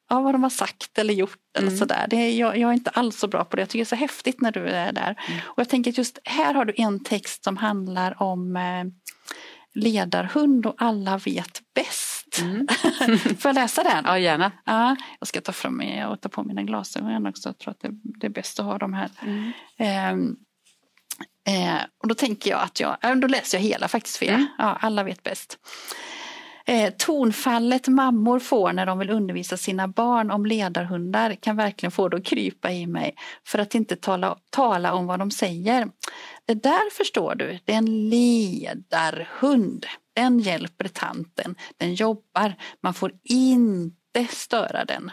ja, 0.08 0.20
vad 0.20 0.34
de 0.34 0.42
har 0.42 0.50
sagt 0.50 0.98
eller 0.98 1.14
gjort 1.14 1.38
eller 1.58 1.68
mm. 1.68 1.78
sådär. 1.78 2.06
Det 2.10 2.16
är, 2.16 2.30
jag, 2.38 2.58
jag, 2.58 2.70
är 2.70 2.74
inte 2.74 2.90
alls 2.90 3.18
så 3.18 3.28
bra 3.28 3.44
på 3.44 3.56
det. 3.56 3.62
Jag 3.62 3.68
tycker 3.68 3.78
det 3.78 3.82
är 3.82 3.96
så 3.96 3.96
häftigt 3.96 4.40
när 4.40 4.52
du 4.52 4.66
är 4.68 4.92
där. 4.92 5.22
Mm. 5.28 5.40
Och 5.44 5.58
jag 5.58 5.68
tänker 5.68 5.90
att 5.90 5.98
just 5.98 6.18
här 6.24 6.54
har 6.54 6.64
du 6.64 6.74
en 6.76 7.04
text 7.04 7.44
som 7.44 7.56
handlar 7.56 8.22
om 8.22 8.56
eh, 8.56 8.84
ledarhund 9.74 10.66
och 10.66 10.74
alla 10.78 11.18
vet 11.18 11.60
bäst. 11.74 12.40
Mm. 12.40 12.68
Får 13.18 13.48
jag 13.48 13.54
läsa 13.54 13.82
den? 13.82 14.04
Ja, 14.06 14.18
gärna. 14.18 14.52
Ja, 14.64 14.96
jag 15.18 15.28
ska 15.28 15.40
ta 15.40 15.52
fram 15.52 15.76
mig 15.76 16.06
och 16.06 16.20
ta 16.20 16.28
på 16.28 16.42
mina 16.42 16.62
glasögon 16.62 17.26
också. 17.26 17.48
Jag 17.48 17.58
tror 17.58 17.70
att 17.70 17.80
det, 17.80 17.90
det 18.02 18.26
är 18.26 18.30
bäst 18.30 18.60
att 18.60 18.66
ha 18.66 18.78
dem 18.78 18.92
här. 18.92 19.10
Mm. 19.22 19.52
Eh, 19.78 20.34
Eh, 21.48 21.80
och 22.02 22.08
då 22.08 22.14
tänker 22.14 22.50
jag 22.50 22.60
att 22.60 22.80
jag, 22.80 23.20
då 23.20 23.26
läser 23.26 23.58
jag 23.58 23.62
hela 23.62 23.88
faktiskt 23.88 24.16
för 24.16 24.26
er. 24.26 24.34
Mm. 24.34 24.46
Ja, 24.58 24.78
alla 24.80 25.04
vet 25.04 25.22
bäst. 25.22 25.58
Eh, 26.66 26.92
tonfallet 26.98 27.88
mammor 27.88 28.38
får 28.38 28.72
när 28.72 28.86
de 28.86 28.98
vill 28.98 29.10
undervisa 29.10 29.56
sina 29.56 29.88
barn 29.88 30.30
om 30.30 30.46
ledarhundar 30.46 31.34
kan 31.34 31.56
verkligen 31.56 31.90
få 31.90 32.08
det 32.08 32.16
att 32.16 32.24
krypa 32.24 32.72
i 32.72 32.86
mig 32.86 33.14
för 33.46 33.58
att 33.58 33.74
inte 33.74 33.96
tala, 33.96 34.36
tala 34.50 34.94
om 34.94 35.06
vad 35.06 35.18
de 35.18 35.30
säger. 35.30 35.88
Det 36.46 36.54
där 36.54 36.90
förstår 36.90 37.34
du, 37.34 37.58
det 37.64 37.72
är 37.72 37.78
en 37.78 38.08
ledarhund. 38.08 39.86
Den 40.14 40.38
hjälper 40.38 40.88
tanten, 40.88 41.54
den 41.76 41.94
jobbar, 41.94 42.54
man 42.82 42.94
får 42.94 43.12
inte 43.24 44.26
störa 44.30 44.84
den. 44.84 45.10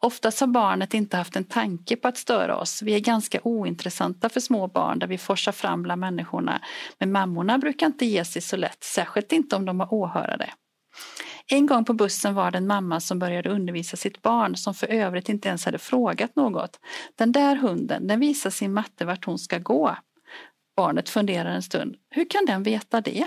Oftast 0.00 0.40
har 0.40 0.46
barnet 0.46 0.94
inte 0.94 1.16
haft 1.16 1.36
en 1.36 1.44
tanke 1.44 1.96
på 1.96 2.08
att 2.08 2.16
störa 2.16 2.56
oss. 2.56 2.82
Vi 2.82 2.94
är 2.94 3.00
ganska 3.00 3.40
ointressanta 3.42 4.28
för 4.28 4.40
små 4.40 4.66
barn 4.66 4.98
där 4.98 5.06
vi 5.06 5.18
forsar 5.18 5.52
fram 5.52 5.82
bland 5.82 6.00
människorna. 6.00 6.60
Men 6.98 7.12
mammorna 7.12 7.58
brukar 7.58 7.86
inte 7.86 8.06
ge 8.06 8.24
sig 8.24 8.42
så 8.42 8.56
lätt, 8.56 8.84
särskilt 8.84 9.32
inte 9.32 9.56
om 9.56 9.64
de 9.64 9.80
har 9.80 9.94
åhörare. 9.94 10.50
En 11.48 11.66
gång 11.66 11.84
på 11.84 11.92
bussen 11.92 12.34
var 12.34 12.50
det 12.50 12.58
en 12.58 12.66
mamma 12.66 13.00
som 13.00 13.18
började 13.18 13.50
undervisa 13.50 13.96
sitt 13.96 14.22
barn 14.22 14.56
som 14.56 14.74
för 14.74 14.86
övrigt 14.86 15.28
inte 15.28 15.48
ens 15.48 15.64
hade 15.64 15.78
frågat 15.78 16.36
något. 16.36 16.80
Den 17.18 17.32
där 17.32 17.56
hunden, 17.56 18.06
den 18.06 18.20
visar 18.20 18.50
sin 18.50 18.72
matte 18.72 19.04
vart 19.04 19.24
hon 19.24 19.38
ska 19.38 19.58
gå. 19.58 19.96
Barnet 20.76 21.08
funderar 21.08 21.50
en 21.50 21.62
stund. 21.62 21.96
Hur 22.10 22.30
kan 22.30 22.46
den 22.46 22.62
veta 22.62 23.00
det? 23.00 23.26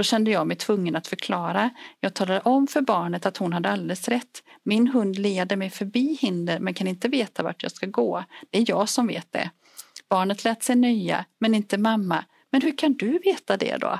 Då 0.00 0.04
kände 0.04 0.30
jag 0.30 0.46
mig 0.46 0.56
tvungen 0.56 0.96
att 0.96 1.06
förklara. 1.06 1.70
Jag 2.00 2.14
talade 2.14 2.40
om 2.40 2.66
för 2.66 2.80
barnet 2.80 3.26
att 3.26 3.36
hon 3.36 3.52
hade 3.52 3.70
alldeles 3.70 4.08
rätt. 4.08 4.42
Min 4.62 4.88
hund 4.88 5.18
leder 5.18 5.56
mig 5.56 5.70
förbi 5.70 6.18
hinder 6.20 6.60
men 6.60 6.74
kan 6.74 6.86
inte 6.86 7.08
veta 7.08 7.42
vart 7.42 7.62
jag 7.62 7.72
ska 7.72 7.86
gå. 7.86 8.24
Det 8.50 8.58
är 8.58 8.64
jag 8.68 8.88
som 8.88 9.06
vet 9.06 9.32
det. 9.32 9.50
Barnet 10.08 10.44
lät 10.44 10.62
sig 10.62 10.76
nöja, 10.76 11.24
men 11.38 11.54
inte 11.54 11.78
mamma. 11.78 12.24
Men 12.50 12.62
hur 12.62 12.78
kan 12.78 12.94
du 12.94 13.18
veta 13.18 13.56
det 13.56 13.76
då? 13.76 13.98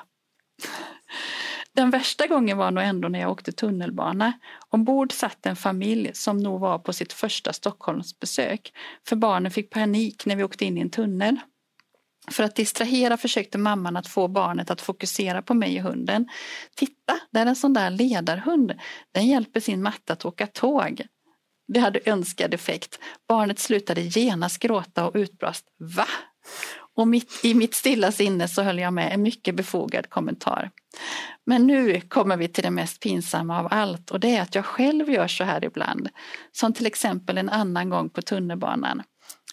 Den 1.72 1.90
värsta 1.90 2.26
gången 2.26 2.58
var 2.58 2.70
nog 2.70 2.84
ändå 2.84 3.08
när 3.08 3.20
jag 3.20 3.30
åkte 3.30 3.52
tunnelbana. 3.52 4.32
Ombord 4.68 5.12
satt 5.12 5.46
en 5.46 5.56
familj 5.56 6.10
som 6.14 6.36
nog 6.36 6.60
var 6.60 6.78
på 6.78 6.92
sitt 6.92 7.12
första 7.12 7.52
Stockholmsbesök. 7.52 8.72
För 9.08 9.16
barnen 9.16 9.50
fick 9.50 9.70
panik 9.70 10.26
när 10.26 10.36
vi 10.36 10.44
åkte 10.44 10.64
in 10.64 10.78
i 10.78 10.80
en 10.80 10.90
tunnel. 10.90 11.36
För 12.32 12.42
att 12.42 12.56
distrahera 12.56 13.16
försökte 13.16 13.58
mamman 13.58 13.96
att 13.96 14.06
få 14.06 14.28
barnet 14.28 14.70
att 14.70 14.80
fokusera 14.80 15.42
på 15.42 15.54
mig 15.54 15.78
och 15.78 15.90
hunden. 15.90 16.28
Titta, 16.74 17.20
där 17.30 17.42
är 17.42 17.46
en 17.46 17.56
sån 17.56 17.72
där 17.72 17.90
ledarhund. 17.90 18.72
Den 19.12 19.26
hjälper 19.26 19.60
sin 19.60 19.82
matte 19.82 20.12
att 20.12 20.24
åka 20.24 20.46
tåg. 20.46 21.02
Det 21.68 21.80
hade 21.80 22.00
önskad 22.04 22.54
effekt. 22.54 22.98
Barnet 23.28 23.58
slutade 23.58 24.00
genast 24.00 24.58
gråta 24.58 25.06
och 25.06 25.16
utbrast 25.16 25.64
Va? 25.78 26.06
Och 26.96 27.08
mitt, 27.08 27.44
i 27.44 27.54
mitt 27.54 27.74
stilla 27.74 28.12
sinne 28.12 28.48
så 28.48 28.62
höll 28.62 28.78
jag 28.78 28.92
med 28.92 29.12
en 29.12 29.22
mycket 29.22 29.54
befogad 29.54 30.10
kommentar. 30.10 30.70
Men 31.46 31.66
nu 31.66 32.00
kommer 32.00 32.36
vi 32.36 32.48
till 32.48 32.64
det 32.64 32.70
mest 32.70 33.00
pinsamma 33.02 33.58
av 33.58 33.68
allt 33.70 34.10
och 34.10 34.20
det 34.20 34.36
är 34.36 34.42
att 34.42 34.54
jag 34.54 34.64
själv 34.64 35.10
gör 35.10 35.28
så 35.28 35.44
här 35.44 35.64
ibland. 35.64 36.08
Som 36.52 36.72
till 36.72 36.86
exempel 36.86 37.38
en 37.38 37.48
annan 37.48 37.90
gång 37.90 38.10
på 38.10 38.22
tunnelbanan. 38.22 39.02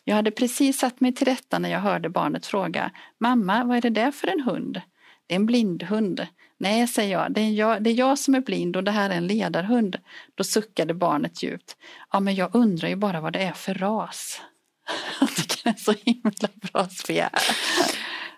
Jag 0.08 0.16
hade 0.16 0.32
precis 0.32 0.78
satt 0.78 1.02
mig 1.02 1.14
till 1.14 1.28
rätta 1.28 1.60
när 1.60 1.70
jag 1.70 1.80
hörde 1.80 2.10
barnet 2.10 2.46
fråga 2.46 2.92
Mamma, 3.18 3.64
vad 3.64 3.78
är 3.78 3.82
det 3.82 3.90
där 3.90 4.12
för 4.12 4.28
en 4.28 4.42
hund? 4.42 4.82
Det 5.28 5.34
är 5.34 5.36
en 5.36 5.46
blindhund. 5.46 6.28
Nej, 6.58 6.88
säger 6.88 7.12
jag, 7.12 7.32
det 7.32 7.42
är 7.42 7.52
jag, 7.52 7.84
det 7.84 7.90
är 7.90 7.94
jag 7.94 8.20
som 8.20 8.36
är 8.36 8.42
blind 8.42 8.76
och 8.76 8.84
det 8.84 8.92
här 8.92 9.10
är 9.10 9.14
en 9.14 9.28
ledarhund. 9.28 9.98
Då 10.36 10.44
suckade 10.44 10.94
barnet 10.94 11.44
djupt. 11.44 11.76
Ja, 12.12 12.20
men 12.20 12.36
jag 12.36 12.56
undrar 12.56 12.90
ju 12.90 12.96
bara 12.96 13.22
vad 13.22 13.34
det 13.34 13.40
är 13.40 13.52
för 13.52 13.74
ras. 13.74 14.42
Jag 15.20 15.36
tycker 15.36 15.64
det 15.64 15.70
är 15.70 15.74
så 15.74 15.94
himla 16.06 16.72
bra 16.72 16.90
spel. 16.90 17.30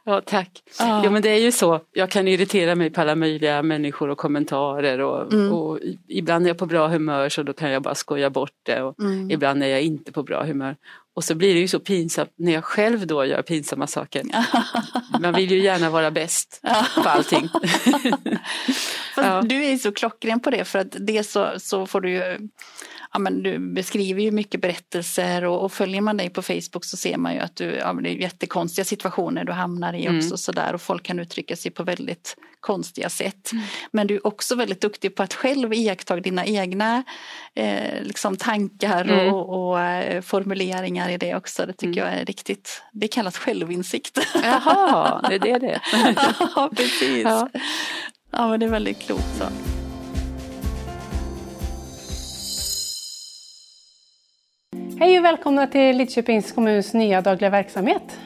Ja, 0.03 0.21
tack. 0.25 0.63
Ja. 0.79 1.01
Jo, 1.05 1.11
men 1.11 1.21
det 1.21 1.29
är 1.29 1.39
ju 1.39 1.51
så. 1.51 1.79
Jag 1.93 2.09
kan 2.11 2.27
irritera 2.27 2.75
mig 2.75 2.89
på 2.89 3.01
alla 3.01 3.15
möjliga 3.15 3.63
människor 3.63 4.09
och 4.09 4.17
kommentarer 4.17 4.99
och, 4.99 5.33
mm. 5.33 5.53
och 5.53 5.79
ibland 6.07 6.45
är 6.45 6.49
jag 6.49 6.57
på 6.57 6.65
bra 6.65 6.87
humör 6.87 7.29
så 7.29 7.43
då 7.43 7.53
kan 7.53 7.71
jag 7.71 7.81
bara 7.81 7.95
skoja 7.95 8.29
bort 8.29 8.55
det 8.63 8.81
och 8.81 8.99
mm. 8.99 9.31
ibland 9.31 9.63
är 9.63 9.67
jag 9.67 9.81
inte 9.81 10.11
på 10.11 10.23
bra 10.23 10.43
humör. 10.43 10.75
Och 11.19 11.25
så 11.25 11.35
blir 11.35 11.53
det 11.53 11.59
ju 11.59 11.67
så 11.67 11.79
pinsamt 11.79 12.33
när 12.35 12.51
jag 12.51 12.63
själv 12.63 13.07
då 13.07 13.25
gör 13.25 13.41
pinsamma 13.41 13.87
saker. 13.87 14.23
Man 15.19 15.33
vill 15.33 15.51
ju 15.51 15.63
gärna 15.63 15.89
vara 15.89 16.11
bäst 16.11 16.61
på 16.95 17.09
allting. 17.09 17.49
ja. 19.15 19.41
Du 19.41 19.65
är 19.65 19.77
så 19.77 19.91
klockren 19.91 20.39
på 20.39 20.49
det 20.49 20.65
för 20.65 20.79
att 20.79 20.95
det 20.99 21.23
så, 21.23 21.49
så 21.57 21.85
får 21.85 22.01
du 22.01 22.11
ju 22.11 22.49
ja, 23.13 23.19
men 23.19 23.43
du 23.43 23.59
beskriver 23.59 24.21
ju 24.21 24.31
mycket 24.31 24.61
berättelser 24.61 25.45
och, 25.45 25.63
och, 25.63 25.71
följer 25.71 26.01
man 26.01 26.17
dig 26.17 26.29
på 26.29 26.41
Facebook 26.41 26.85
så 26.85 26.97
ser 26.97 27.17
man 27.17 27.33
ju 27.33 27.39
att 27.39 27.55
du, 27.55 27.65
ja, 27.65 27.93
det 27.93 28.09
är 28.09 28.13
jättekonstiga 28.13 28.85
situationer 28.85 29.43
du 29.45 29.51
hamnar 29.51 29.93
i 29.93 30.01
också 30.01 30.09
mm. 30.09 30.37
sådär 30.37 30.73
och 30.73 30.81
folk 30.81 31.03
kan 31.03 31.19
uttrycka 31.19 31.55
sig 31.55 31.71
på 31.71 31.83
väldigt 31.83 32.35
konstiga 32.59 33.09
sätt. 33.09 33.51
Mm. 33.51 33.63
Men 33.91 34.07
du 34.07 34.15
är 34.15 34.27
också 34.27 34.55
väldigt 34.55 34.81
duktig 34.81 35.15
på 35.15 35.23
att 35.23 35.33
själv 35.33 35.73
iaktta 35.73 36.15
dina 36.15 36.45
egna 36.45 37.03
eh, 37.55 38.03
liksom 38.03 38.37
tankar 38.37 39.01
mm. 39.01 39.33
och, 39.33 39.69
och 39.69 39.81
eh, 39.81 40.21
formuleringar 40.21 41.09
i 41.09 41.17
det 41.17 41.35
också. 41.35 41.65
Det 41.65 41.73
tycker 41.73 42.01
mm. 42.01 42.13
jag 42.13 42.21
är 42.21 42.25
riktigt, 42.25 42.81
det 42.91 43.07
kallas 43.07 43.37
självinsikt. 43.37 44.19
Jaha, 44.43 45.21
det 45.29 45.35
är 45.35 45.39
det 45.39 45.57
det 45.59 45.79
Ja, 46.55 46.69
precis. 46.75 47.23
Ja. 47.23 47.49
ja, 48.31 48.47
men 48.47 48.59
det 48.59 48.65
är 48.65 48.69
väldigt 48.69 48.99
klokt 48.99 49.37
så. 49.37 49.78
Hej 55.01 55.19
och 55.19 55.25
välkomna 55.25 55.67
till 55.67 55.97
Lidköpings 55.97 56.51
kommuns 56.51 56.93
nya 56.93 57.21
dagliga 57.21 57.49
verksamhet. 57.49 58.19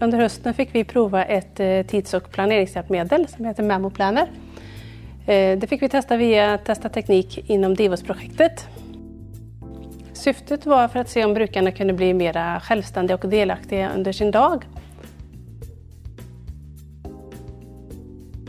Under 0.00 0.18
hösten 0.18 0.54
fick 0.54 0.74
vi 0.74 0.84
prova 0.84 1.24
ett 1.24 1.60
eh, 1.60 1.82
tids 1.82 2.14
och 2.14 2.30
planeringshjälpmedel 2.30 3.28
som 3.28 3.44
heter 3.44 3.62
Memo 3.62 3.90
Planner. 3.90 4.28
Eh, 5.26 5.58
det 5.58 5.66
fick 5.68 5.82
vi 5.82 5.88
testa 5.88 6.16
via 6.16 6.58
Testa 6.58 6.88
Teknik 6.88 7.50
inom 7.50 7.74
Divos-projektet. 7.74 8.68
Syftet 10.12 10.66
var 10.66 10.88
för 10.88 10.98
att 10.98 11.08
se 11.08 11.24
om 11.24 11.34
brukarna 11.34 11.70
kunde 11.70 11.92
bli 11.92 12.14
mer 12.14 12.60
självständiga 12.60 13.16
och 13.16 13.28
delaktiga 13.28 13.90
under 13.94 14.12
sin 14.12 14.30
dag 14.30 14.64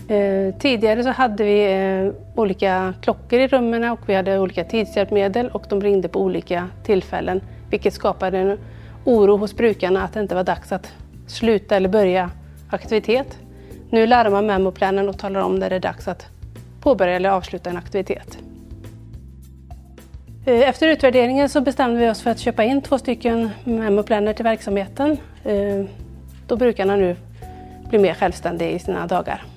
Eh, 0.08 0.56
tidigare 0.60 1.04
så 1.04 1.10
hade 1.10 1.44
vi 1.44 1.74
eh, 1.74 2.13
olika 2.36 2.94
klockor 3.02 3.39
i 3.39 3.48
rummen 3.48 3.84
och 3.84 4.00
vi 4.06 4.15
hade 4.15 4.39
olika 4.39 4.63
tidshjälpmedel 4.63 5.50
och 5.50 5.65
de 5.70 5.82
ringde 5.82 6.08
på 6.08 6.20
olika 6.20 6.70
tillfällen 6.84 7.41
vilket 7.70 7.94
skapade 7.94 8.38
en 8.38 8.58
oro 9.06 9.38
hos 9.38 9.56
brukarna 9.56 10.04
att 10.04 10.13
det 10.13 10.20
inte 10.20 10.36
var 10.36 10.44
dags 10.44 10.72
att 10.72 10.94
sluta 11.28 11.76
eller 11.76 11.89
börja 11.89 12.32
aktivitet. 12.70 13.39
Nu 13.89 14.08
larmar 14.08 14.41
memoplanen 14.41 15.10
och 15.10 15.20
talar 15.20 15.41
om 15.41 15.56
när 15.56 15.70
det 15.70 15.76
är 15.76 15.80
dags 15.80 16.08
att 16.08 16.28
påbörja 16.82 17.15
eller 17.15 17.30
avsluta 17.30 17.70
en 17.70 17.78
aktivitet. 17.78 18.38
Eh, 20.46 20.70
efter 20.70 20.88
utvärderingen 20.88 21.50
så 21.50 21.62
bestämde 21.62 22.00
vi 22.00 22.10
oss 22.10 22.22
för 22.22 22.32
att 22.32 22.39
köpa 22.39 22.63
in 22.63 22.82
två 22.82 22.98
stycken 22.98 23.50
memoplaner 23.63 24.34
till 24.34 24.44
verksamheten 24.44 25.18
eh, 25.44 25.86
då 26.48 26.56
brukarna 26.56 26.96
nu 26.96 27.15
blir 27.89 28.00
mer 28.00 28.13
självständiga 28.13 28.70
i 28.70 28.80
sina 28.80 29.08
dagar. 29.08 29.55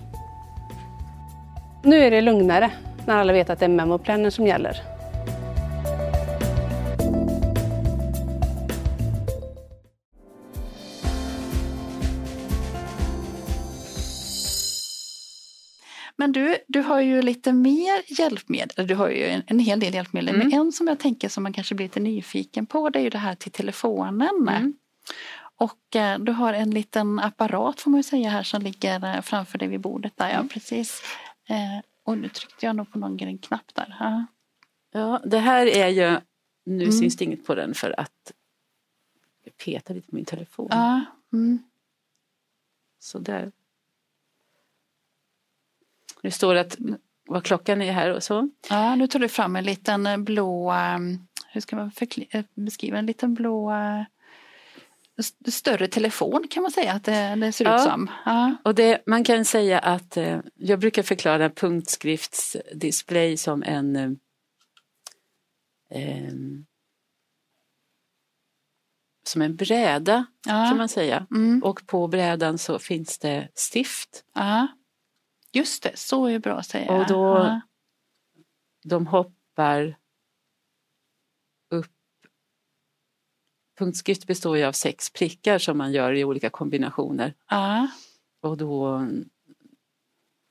Nu 1.83 1.97
är 2.05 2.11
det 2.11 2.21
lugnare 2.21 2.71
när 3.07 3.17
alla 3.17 3.33
vet 3.33 3.51
att 3.51 3.59
det 3.59 3.65
är 3.65 3.69
memoplanen 3.69 4.33
som 4.33 4.47
gäller. 4.47 4.83
Men 16.17 16.33
du, 16.33 16.57
du 16.69 16.81
har 16.81 17.01
ju 17.01 17.23
lite 17.23 17.53
mer 17.53 18.21
hjälpmedel. 18.21 18.87
Du 18.87 18.95
har 18.95 19.09
ju 19.09 19.27
en, 19.27 19.43
en 19.47 19.59
hel 19.59 19.81
del 19.81 19.95
hjälpmedel. 19.95 20.29
Mm. 20.29 20.49
Men 20.49 20.59
en 20.61 20.73
som 20.73 20.87
jag 20.87 20.99
tänker 20.99 21.29
som 21.29 21.43
man 21.43 21.53
kanske 21.53 21.75
blir 21.75 21.87
lite 21.87 22.01
nyfiken 22.01 22.67
på 22.67 22.91
det 22.91 22.99
är 22.99 23.03
ju 23.03 23.11
det 23.11 23.19
här 23.19 23.35
till 23.35 23.53
telefonen. 23.53 24.49
Mm. 24.49 24.75
Och 25.57 25.97
eh, 25.97 26.19
du 26.19 26.33
har 26.33 26.53
en 26.53 26.71
liten 26.71 27.19
apparat 27.19 27.81
får 27.81 27.91
man 27.91 27.99
ju 27.99 28.03
säga 28.03 28.31
här 28.31 28.43
som 28.43 28.63
ligger 28.63 29.15
eh, 29.15 29.21
framför 29.21 29.59
dig 29.59 29.69
vid 29.69 29.81
bordet 29.81 30.13
där. 30.17 30.29
Ja, 30.29 30.35
Mm. 30.35 30.49
precis. 30.49 31.03
Eh, 31.49 31.79
och 32.03 32.19
nu 32.19 32.29
tryckte 32.29 32.67
jag 32.67 32.77
nog 32.77 32.93
på 32.93 32.99
någon 32.99 33.39
knapp 33.39 33.75
där. 33.75 33.97
Ja. 34.01 34.27
Ja, 34.91 35.21
det 35.25 35.39
här 35.39 35.67
är 35.67 35.89
ju, 35.89 36.21
nu 36.65 36.85
Mm. 36.85 36.93
syns 36.93 37.17
det 37.17 37.25
inget 37.25 37.47
på 37.47 37.55
den 37.55 37.75
för 37.75 38.01
att 38.01 38.33
jag 39.45 39.57
petar 39.57 39.95
lite 39.95 40.09
på 40.11 40.17
min 40.17 40.25
telefon. 40.25 40.69
Ja, 40.71 41.05
mm. 41.33 41.59
Så 42.99 43.19
där. 43.19 43.53
Nu 46.23 46.31
står 46.31 46.55
det 46.55 46.61
att 46.61 46.77
vad 47.27 47.45
klockan 47.45 47.83
är 47.83 47.93
här 47.93 48.15
och 48.15 48.23
så. 48.23 48.51
ja, 48.71 48.95
nu 48.95 49.07
tar 49.07 49.19
du 49.19 49.29
fram 49.29 49.57
en 49.57 49.65
liten 49.65 50.07
eh, 50.07 50.17
blå, 50.17 50.73
eh, 50.73 50.99
hur 51.53 51.61
ska 51.61 51.77
man 51.77 51.93
eh, 52.31 52.45
beskriva 52.55 52.99
en 52.99 53.07
liten 53.07 53.35
blå 53.35 53.73
st- 55.19 55.51
större 55.53 55.89
telefon 55.89 56.47
kan 56.51 56.63
man 56.63 56.73
säga 56.73 56.93
att 56.93 57.05
det, 57.05 57.35
det 57.35 57.53
ser 57.53 57.65
Ja. 57.65 57.77
ut 57.77 57.83
som. 57.83 58.11
Ja. 58.25 58.57
Och 58.65 58.75
det, 58.75 59.03
man 59.07 59.25
kan 59.25 59.45
säga 59.45 59.79
att 59.79 60.17
eh, 60.17 60.41
jag 60.55 60.79
brukar 60.81 61.03
förklara 61.03 61.51
punktskriftsdisplay 61.51 63.37
som 63.37 63.63
en 63.63 63.97
eh, 63.97 64.11
em, 65.91 66.67
som 69.29 69.43
en 69.43 69.57
bräda 69.57 70.27
Ja. 70.47 70.67
kan 70.69 70.77
man 70.77 70.89
säga. 70.89 71.27
Mm. 71.31 71.63
Och 71.65 71.87
på 71.87 72.09
brädan 72.09 72.59
så 72.59 72.79
finns 72.79 73.19
det 73.19 73.49
stift. 73.55 74.25
Ja. 74.35 74.69
Just 75.53 75.83
det, 75.83 75.99
så 75.99 76.27
är 76.27 76.39
bra 76.39 76.59
att 76.59 76.67
säga. 76.67 76.93
Och 76.93 77.07
då-. 77.07 77.61
De 78.85 79.07
hoppar 79.07 79.97
upp. 81.71 81.93
Punktskrift 83.79 84.27
består 84.27 84.57
ju 84.59 84.65
av 84.65 84.73
sex 84.73 85.11
prickar 85.11 85.59
som 85.59 85.79
man 85.79 85.93
gör 85.93 86.13
i 86.13 86.25
olika 86.25 86.51
kombinationer. 86.51 87.35
Ja. 87.51 87.89
Och 88.43 88.57
då, 88.57 89.07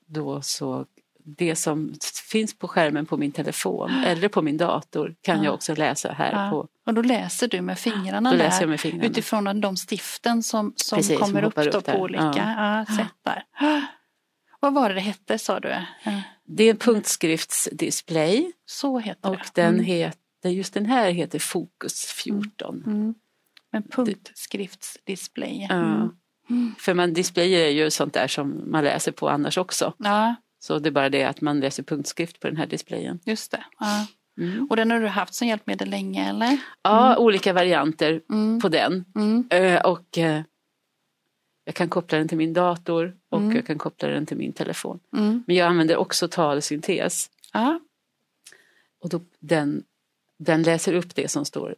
då 0.06 0.42
så, 0.42 0.86
det 1.24 1.56
som 1.56 1.94
finns 2.30 2.58
på 2.58 2.68
skärmen 2.68 3.06
på 3.06 3.16
min 3.16 3.32
telefon 3.32 3.90
eller 3.90 4.28
på 4.28 4.42
min 4.42 4.56
dator 4.56 5.14
kan 5.20 5.38
Ja. 5.38 5.44
jag 5.44 5.54
också 5.54 5.74
läsa 5.74 6.12
här 6.12 6.32
Ja. 6.44 6.50
på. 6.50 6.68
Och 6.86 6.94
då 6.94 7.02
läser 7.02 7.48
du 7.48 7.60
med 7.60 7.78
fingrarna 7.78 8.34
där 8.34 8.66
med 8.66 8.80
fingrarna. 8.80 9.04
utifrån 9.10 9.60
de 9.60 9.76
stiften 9.76 10.42
som, 10.42 10.72
som 10.76 10.96
Precis, 10.96 11.18
som 11.18 11.26
kommer 11.26 11.42
upp, 11.42 11.56
hoppar 11.56 11.70
då 11.70 11.78
upp 11.78 11.84
på 11.86 11.98
olika 12.00 12.86
sätt 12.96 13.14
där. 13.22 13.44
Vad 14.60 14.74
var 14.74 14.88
det 14.88 14.94
det 14.94 15.00
hette 15.00 15.38
sa 15.38 15.60
du? 15.60 15.74
Det 16.44 16.64
är 16.64 16.70
en 16.70 16.76
punktskriftsdisplay 16.76 18.52
Så 18.66 18.98
heter 18.98 19.30
och 19.30 19.36
det. 19.36 19.62
den 19.62 19.74
Mm. 19.74 19.84
heter, 19.84 20.18
just 20.44 20.74
den 20.74 20.86
här 20.86 21.10
heter 21.10 21.38
Fokus 21.38 22.04
14. 22.06 22.82
Mm. 22.86 23.14
En 23.72 23.82
punktskriftsdisplay. 23.82 25.66
Ja. 25.68 25.74
Mm. 25.74 26.10
Mm. 26.50 26.74
För 26.78 26.94
man 26.94 27.12
displayer 27.12 27.60
är 27.66 27.70
ju 27.70 27.90
sånt 27.90 28.14
där 28.14 28.28
som 28.28 28.70
man 28.70 28.84
läser 28.84 29.12
på 29.12 29.28
annars 29.28 29.58
också. 29.58 29.94
Ja, 29.98 30.34
Så 30.58 30.78
det 30.78 30.88
är 30.88 30.90
bara 30.90 31.08
det 31.08 31.24
att 31.24 31.40
man 31.40 31.60
läser 31.60 31.82
punktskrift 31.82 32.40
på 32.40 32.46
den 32.46 32.56
här 32.56 32.66
displayen. 32.66 33.20
just 33.24 33.50
det. 33.50 33.64
Ja. 33.78 34.06
Mm. 34.40 34.66
Och 34.70 34.76
den 34.76 34.90
har 34.90 35.00
du 35.00 35.06
haft 35.08 35.34
som 35.34 35.48
hjälpmedel 35.48 35.90
länge 35.90 36.28
eller? 36.28 36.58
Ja, 36.82 37.16
olika 37.16 37.52
varianter 37.52 38.20
Mm. 38.30 38.60
på 38.60 38.68
den. 38.68 39.04
Mm. 39.16 39.48
Eh, 39.50 39.80
Och 39.80 40.18
eh, 40.18 40.42
jag 41.64 41.74
kan 41.74 41.88
koppla 41.88 42.18
den 42.18 42.28
till 42.28 42.38
min 42.38 42.52
dator 42.52 43.16
och 43.30 43.38
Mm. 43.40 43.56
jag 43.56 43.66
kan 43.66 43.78
koppla 43.78 44.08
den 44.08 44.26
till 44.26 44.36
min 44.36 44.52
telefon. 44.52 45.00
Mm. 45.16 45.44
Men 45.46 45.56
jag 45.56 45.68
använder 45.68 45.96
också 45.96 46.28
talsyntes. 46.28 47.30
Ja. 47.52 47.80
Och 49.02 49.08
då, 49.08 49.20
den, 49.40 49.84
den 50.38 50.62
läser 50.62 50.92
upp 50.92 51.14
det 51.14 51.28
som 51.28 51.44
står 51.44 51.74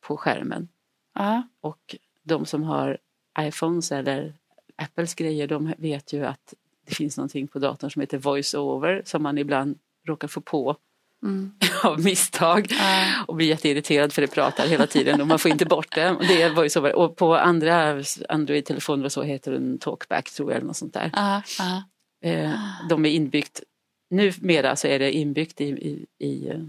på 0.00 0.16
skärmen. 0.16 0.68
Ja. 1.14 1.42
Och 1.60 1.96
de 2.22 2.46
som 2.46 2.62
har 2.62 2.98
iPhones 3.40 3.92
eller 3.92 4.34
Apples 4.76 5.14
grejer 5.14 5.46
de 5.46 5.74
vet 5.78 6.12
ju 6.12 6.26
att 6.26 6.54
det 6.86 6.94
finns 6.94 7.16
någonting 7.16 7.48
på 7.48 7.58
datorn 7.58 7.90
som 7.90 8.00
heter 8.00 8.18
voice-over 8.18 9.02
som 9.04 9.22
man 9.22 9.38
ibland 9.38 9.78
råkar 10.06 10.28
få 10.28 10.40
på 10.40 10.76
Mm. 11.22 11.52
av 11.84 12.00
misstag 12.00 12.66
Ja. 12.70 13.24
och 13.28 13.34
blir 13.34 13.46
jätteirriterad 13.46 14.12
för 14.12 14.22
det 14.22 14.28
pratar 14.28 14.66
hela 14.66 14.86
tiden 14.86 15.20
och 15.20 15.26
man 15.26 15.38
får 15.38 15.50
inte 15.50 15.66
bort 15.66 15.94
det. 15.94 16.10
Och 16.10 16.26
det 16.26 16.42
är 16.42 16.50
voice-over. 16.50 16.92
Och 16.92 17.16
på 17.16 17.36
andra 17.36 18.02
Android-telefoner 18.28 19.08
så 19.08 19.22
heter 19.22 19.52
den 19.52 19.78
talkback 19.78 20.30
tror 20.30 20.50
jag 20.50 20.56
eller 20.56 20.66
något 20.66 20.76
sånt 20.76 20.94
där. 20.94 21.10
Ja. 21.12 21.42
Eh, 22.30 22.52
de 22.88 23.06
är 23.06 23.10
inbyggt, 23.10 23.62
numera 24.10 24.76
så 24.76 24.86
är 24.86 24.98
det 24.98 25.12
inbyggt 25.12 25.60
i, 25.60 25.64
i, 25.64 26.06
i 26.18 26.48
eh, 26.48 26.60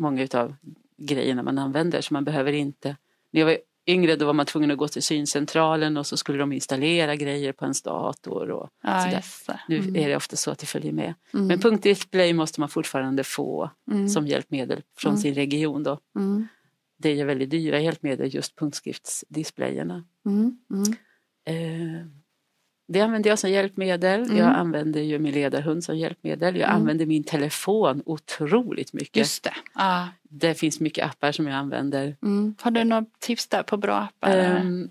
många 0.00 0.22
utav 0.22 0.54
grejerna 0.98 1.42
man 1.42 1.58
använder 1.58 2.00
så 2.00 2.14
man 2.14 2.24
behöver 2.24 2.52
inte, 2.52 2.96
när 3.32 3.40
jag 3.40 3.46
var 3.46 3.58
yngre 3.86 4.16
då 4.16 4.26
var 4.26 4.32
man 4.32 4.46
tvungen 4.46 4.70
att 4.70 4.78
gå 4.78 4.88
till 4.88 5.02
syncentralen 5.02 5.96
och 5.96 6.06
så 6.06 6.16
skulle 6.16 6.38
de 6.38 6.52
installera 6.52 7.16
grejer 7.16 7.52
på 7.52 7.64
ens 7.64 7.82
dator 7.82 8.50
och 8.50 8.68
Ja, 8.82 9.00
sådär. 9.00 9.24
det. 9.46 9.60
Nu 9.68 9.76
Mm. 9.78 9.96
är 9.96 10.08
det 10.08 10.16
ofta 10.16 10.36
så 10.36 10.50
att 10.50 10.58
det 10.58 10.66
följer 10.66 10.92
med. 10.92 11.14
Mm. 11.34 11.46
Men 11.46 11.58
punktdisplay 11.60 12.32
måste 12.32 12.60
man 12.60 12.68
fortfarande 12.68 13.24
få 13.24 13.70
Mm. 13.90 14.08
som 14.08 14.26
hjälpmedel 14.26 14.82
från 14.98 15.10
Mm. 15.10 15.20
sin 15.22 15.34
region 15.34 15.82
då. 15.82 15.98
Mm. 16.16 16.46
Det 16.98 17.08
är 17.10 17.14
ju 17.14 17.24
väldigt 17.24 17.50
dyra 17.50 17.80
hjälpmedel 17.80 18.34
just 18.34 18.56
punktskriftsdisplayerna. 18.56 20.04
Mm. 20.26 20.58
Mm. 20.70 20.92
Eh, 21.46 22.06
det 22.92 23.00
använder 23.00 23.30
jag 23.30 23.38
som 23.38 23.50
hjälpmedel. 23.50 24.22
Mm. 24.22 24.36
Jag 24.36 24.46
använder 24.48 25.00
ju 25.00 25.18
min 25.18 25.32
ledarhund 25.34 25.84
som 25.84 25.98
hjälpmedel. 25.98 26.56
Jag 26.56 26.68
Mm. 26.68 26.76
använder 26.80 27.06
min 27.06 27.24
telefon 27.24 28.02
otroligt 28.06 28.92
mycket. 28.92 29.16
Just 29.16 29.42
det. 29.44 29.54
Ja. 29.74 30.08
Det 30.22 30.54
finns 30.54 30.80
mycket 30.80 31.06
appar 31.06 31.32
som 31.32 31.46
jag 31.46 31.54
använder. 31.56 32.16
Mm. 32.22 32.54
Har 32.60 32.70
du 32.70 32.84
några 32.84 33.06
tips 33.18 33.46
där 33.48 33.62
på 33.62 33.76
bra 33.76 33.96
appar? 33.98 34.36
Ehm, 34.36 34.90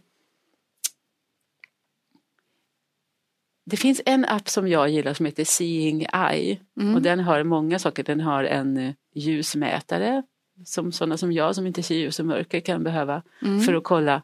det 3.65 3.77
finns 3.77 4.01
en 4.05 4.25
app 4.25 4.49
som 4.49 4.67
jag 4.67 4.89
gillar 4.89 5.13
som 5.13 5.25
heter 5.25 5.43
Seeing 5.45 6.05
Eye. 6.13 6.57
Mm. 6.81 6.95
Och 6.95 7.01
den 7.01 7.19
har 7.19 7.43
många 7.43 7.79
saker. 7.79 8.03
Den 8.03 8.21
har 8.21 8.43
en 8.43 8.77
eh, 8.77 8.93
ljusmätare 9.15 10.23
som 10.65 10.91
sådana 10.91 11.17
som 11.17 11.31
jag 11.31 11.55
som 11.55 11.67
inte 11.67 11.83
ser 11.83 11.95
ljus 11.95 12.19
och 12.19 12.25
mörker 12.25 12.59
kan 12.59 12.83
behöva 12.83 13.23
Mm. 13.41 13.59
för 13.61 13.73
att 13.73 13.83
kolla 13.83 14.23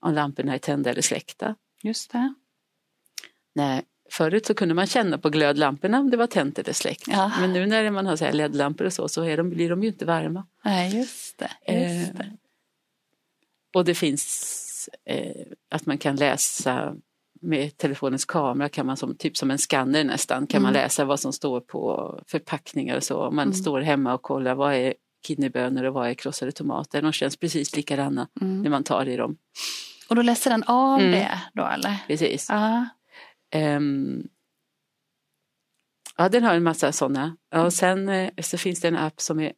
om 0.00 0.14
lamporna 0.14 0.54
är 0.54 0.58
tända 0.58 0.90
eller 0.90 1.02
släckta. 1.02 1.54
Just 1.82 2.12
det. 2.12 2.34
Nej, 3.54 3.82
förut 4.10 4.46
så 4.46 4.54
kunde 4.54 4.74
man 4.74 4.86
känna 4.86 5.18
på 5.18 5.28
glödlamporna 5.30 5.98
om 5.98 6.10
det 6.10 6.16
var 6.16 6.26
tänt 6.26 6.58
eller 6.58 6.72
släckt. 6.72 7.08
Ja. 7.08 7.32
Men 7.40 7.52
nu 7.52 7.66
när 7.66 7.90
man 7.90 8.06
har 8.06 8.32
LED-lampor 8.32 8.84
och 8.86 8.92
så, 8.92 9.08
så 9.08 9.22
är 9.24 9.36
de, 9.36 9.50
blir 9.50 9.70
de 9.70 9.82
ju 9.82 9.88
inte 9.88 10.04
varma. 10.04 10.46
Nej, 10.64 10.96
just 10.98 11.38
det. 11.38 11.50
Just 11.72 12.10
Eh, 12.10 12.16
det. 12.16 12.36
Och 13.74 13.84
det 13.84 13.94
finns 13.94 14.88
eh, 15.04 15.46
att 15.70 15.86
man 15.86 15.98
kan 15.98 16.16
läsa 16.16 16.94
med 17.42 17.76
telefonens 17.76 18.24
kamera 18.24 18.68
kan 18.68 18.86
man 18.86 18.96
som, 18.96 19.16
typ 19.16 19.36
som 19.36 19.50
en 19.50 19.58
skanner 19.58 20.04
nästan, 20.04 20.46
kan 20.46 20.62
man 20.62 20.70
Mm. 20.70 20.82
läsa 20.82 21.04
vad 21.04 21.20
som 21.20 21.32
står 21.32 21.60
på 21.60 22.14
förpackningar 22.26 22.96
och 22.96 23.04
så. 23.04 23.30
Man 23.30 23.42
Mm. 23.48 23.54
står 23.54 23.80
hemma 23.80 24.14
och 24.14 24.22
kollar 24.22 24.54
vad 24.54 24.74
är 24.74 24.94
kidneybönor 25.26 25.84
och 25.84 25.94
vad 25.94 26.08
är 26.10 26.14
krossade 26.14 26.52
tomater. 26.52 27.02
De 27.02 27.12
känns 27.12 27.36
precis 27.36 27.76
likadana 27.76 28.28
Mm. 28.40 28.62
när 28.62 28.70
man 28.70 28.84
tar 28.84 29.08
i 29.08 29.16
dem. 29.16 29.36
Och 30.08 30.16
då 30.16 30.22
läser 30.22 30.50
den 30.50 30.62
av 30.62 31.00
Mm. 31.00 31.12
det 31.12 31.40
då 31.54 31.66
eller? 31.66 31.96
Precis. 32.06 32.46
Ja. 32.48 32.88
Ehm, 33.50 34.28
ja, 36.16 36.28
den 36.28 36.44
har 36.44 36.54
en 36.54 36.62
massa 36.62 36.92
sådana. 36.92 37.36
Ja, 37.50 37.64
och 37.64 37.72
sen 37.72 38.08
eh, 38.08 38.30
så 38.42 38.58
finns 38.58 38.80
det 38.80 38.88
en 38.88 38.96
app 38.96 39.20
som 39.20 39.40
är, 39.40 39.52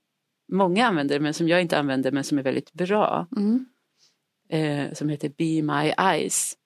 många 0.52 0.86
använder 0.86 1.20
men 1.20 1.34
som 1.34 1.48
jag 1.48 1.62
inte 1.62 1.78
använder 1.78 2.12
men 2.12 2.24
som 2.24 2.38
är 2.38 2.42
väldigt 2.42 2.72
bra. 2.72 3.26
Mm. 3.36 3.66
Eh, 4.48 4.92
som 4.92 5.08
heter 5.08 5.28
Be 5.28 5.62
My 5.62 5.92
Eyes. 5.98 6.56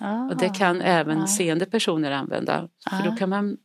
Ja. 0.00 0.28
Och 0.30 0.36
det 0.36 0.48
kan 0.48 0.80
även 0.80 1.18
ja. 1.18 1.26
seende 1.26 1.66
personer 1.66 2.10
använda. 2.10 2.68
För 2.90 3.10
då 3.10 3.16
kan 3.16 3.28
man 3.28 3.56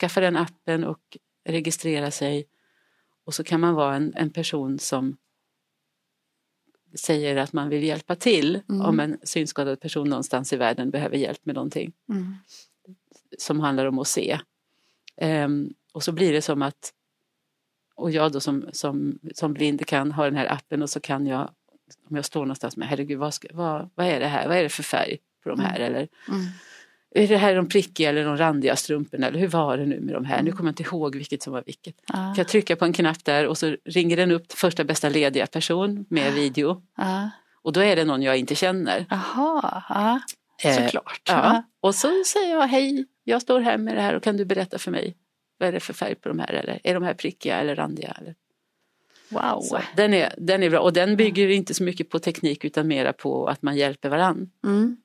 skaffa 0.00 0.20
den 0.20 0.36
appen 0.36 0.84
och 0.84 1.16
registrera 1.48 2.10
sig. 2.10 2.48
Och 3.24 3.34
så 3.34 3.44
kan 3.44 3.60
man 3.60 3.74
vara 3.74 3.96
en, 3.96 4.14
en 4.16 4.30
person 4.30 4.78
som 4.78 5.16
säger 6.98 7.36
att 7.36 7.52
man 7.52 7.68
vill 7.68 7.82
hjälpa 7.84 8.14
till 8.16 8.60
Mm. 8.68 8.86
om 8.86 9.00
en 9.00 9.18
synskadad 9.22 9.80
person 9.80 10.08
någonstans 10.08 10.52
i 10.52 10.56
världen 10.56 10.90
behöver 10.90 11.16
hjälp 11.16 11.40
med 11.42 11.54
någonting 11.54 11.92
Mm. 12.08 12.34
som 13.38 13.60
handlar 13.60 13.86
om 13.86 13.98
att 13.98 14.08
se. 14.08 14.38
Ehm, 15.16 15.74
och 15.92 16.02
så 16.02 16.12
blir 16.12 16.32
det 16.32 16.42
som 16.42 16.62
att, 16.62 16.92
och 17.94 18.10
jag 18.10 18.32
då 18.32 18.40
som, 18.40 18.68
som, 18.72 19.18
som 19.34 19.52
blind 19.54 19.86
kan 19.86 20.12
ha 20.12 20.24
den 20.24 20.36
här 20.36 20.52
appen 20.52 20.82
och 20.82 20.90
så 20.90 21.00
kan 21.00 21.26
jag, 21.26 21.50
om 22.10 22.16
jag 22.16 22.24
står 22.24 22.40
någonstans 22.40 22.76
med, 22.76 22.88
herregud 22.88 23.18
vad, 23.18 23.34
ska, 23.34 23.48
vad, 23.52 23.90
vad 23.94 24.06
är 24.06 24.20
det 24.20 24.26
här, 24.26 24.48
vad 24.48 24.56
är 24.56 24.62
det 24.62 24.68
för 24.68 24.82
färg 24.82 25.18
på 25.42 25.48
de 25.48 25.60
här 25.60 25.80
eller 25.80 26.08
Mm. 26.28 26.44
Är 27.18 27.28
det 27.28 27.36
här 27.36 27.54
de 27.54 27.68
prickiga 27.68 28.08
eller 28.08 28.24
de 28.24 28.36
randiga 28.36 28.76
strumporna 28.76 29.26
eller 29.26 29.38
hur 29.38 29.48
var 29.48 29.78
det 29.78 29.86
nu 29.86 30.00
med 30.00 30.14
de 30.14 30.24
här? 30.24 30.42
Nu 30.42 30.52
kommer 30.52 30.68
jag 30.68 30.72
inte 30.72 30.82
ihåg 30.82 31.16
vilket 31.16 31.42
som 31.42 31.52
var 31.52 31.62
vilket. 31.66 31.94
Ja. 32.06 32.14
Kan 32.14 32.34
jag 32.36 32.48
trycka 32.48 32.76
på 32.76 32.84
en 32.84 32.92
knapp 32.92 33.24
där 33.24 33.46
och 33.46 33.58
så 33.58 33.76
ringer 33.84 34.16
den 34.16 34.30
upp 34.30 34.52
första 34.52 34.84
bästa 34.84 35.08
lediga 35.08 35.46
person 35.46 36.06
med 36.08 36.32
video 36.32 36.82
Ja. 36.96 37.30
och 37.62 37.72
då 37.72 37.80
är 37.80 37.96
det 37.96 38.04
någon 38.04 38.22
jag 38.22 38.36
inte 38.36 38.54
känner. 38.54 39.06
Jaha, 39.10 39.82
ja. 39.88 40.20
Eh, 40.64 40.76
såklart. 40.76 41.22
Ja. 41.28 41.62
Och 41.80 41.94
så 41.94 42.24
säger 42.26 42.54
jag 42.54 42.66
hej, 42.66 43.04
jag 43.24 43.42
står 43.42 43.60
här 43.60 43.78
med 43.78 43.96
det 43.96 44.00
här 44.00 44.14
och 44.14 44.22
kan 44.22 44.36
du 44.36 44.44
berätta 44.44 44.78
för 44.78 44.90
mig 44.90 45.16
vad 45.58 45.68
är 45.68 45.72
det 45.72 45.80
för 45.80 45.92
färg 45.92 46.14
på 46.14 46.28
de 46.28 46.38
här 46.38 46.52
eller 46.52 46.80
är 46.84 46.94
de 46.94 47.02
här 47.02 47.14
prickiga 47.14 47.56
eller 47.56 47.76
randiga? 47.76 48.16
Eller? 48.20 48.34
Wow. 49.28 49.60
Så, 49.60 49.78
den, 49.96 50.14
är, 50.14 50.34
den 50.38 50.62
är 50.62 50.70
bra 50.70 50.80
och 50.80 50.92
den 50.92 51.16
bygger 51.16 51.48
inte 51.48 51.74
så 51.74 51.82
mycket 51.82 52.10
på 52.10 52.18
teknik 52.18 52.64
utan 52.64 52.88
mera 52.88 53.12
på 53.12 53.46
att 53.46 53.62
man 53.62 53.76
hjälper 53.76 54.08
varann. 54.08 54.50
Mm. 54.64 54.96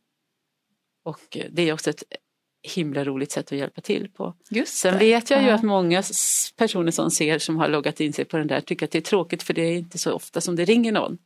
Och 1.04 1.38
eh, 1.38 1.46
det 1.52 1.62
är 1.70 1.74
också 1.74 1.90
ett 1.90 2.04
himla 2.76 3.04
roligt 3.04 3.32
sätt 3.32 3.52
att 3.52 3.58
hjälpa 3.58 3.82
till 3.82 4.10
på. 4.10 4.34
Just 4.50 4.74
Sen 4.78 4.94
det. 4.94 5.00
vet 5.00 5.30
jag 5.30 5.42
ju 5.42 5.48
Ja. 5.48 5.56
att 5.56 5.64
många 5.64 6.04
personer 6.58 6.92
som 6.92 7.12
ser 7.12 7.40
som 7.40 7.58
har 7.58 7.68
loggat 7.68 8.00
in 8.00 8.14
sig 8.14 8.26
på 8.26 8.38
den 8.38 8.48
där 8.48 8.62
tycker 8.62 8.86
att 8.86 8.92
det 8.92 8.98
är 8.98 9.02
tråkigt 9.02 9.44
för 9.44 9.54
det 9.54 9.62
är 9.62 9.78
inte 9.78 9.98
så 9.98 10.14
ofta 10.14 10.42
som 10.42 10.56
det 10.56 10.66
ringer 10.66 10.92
någon. 10.92 11.18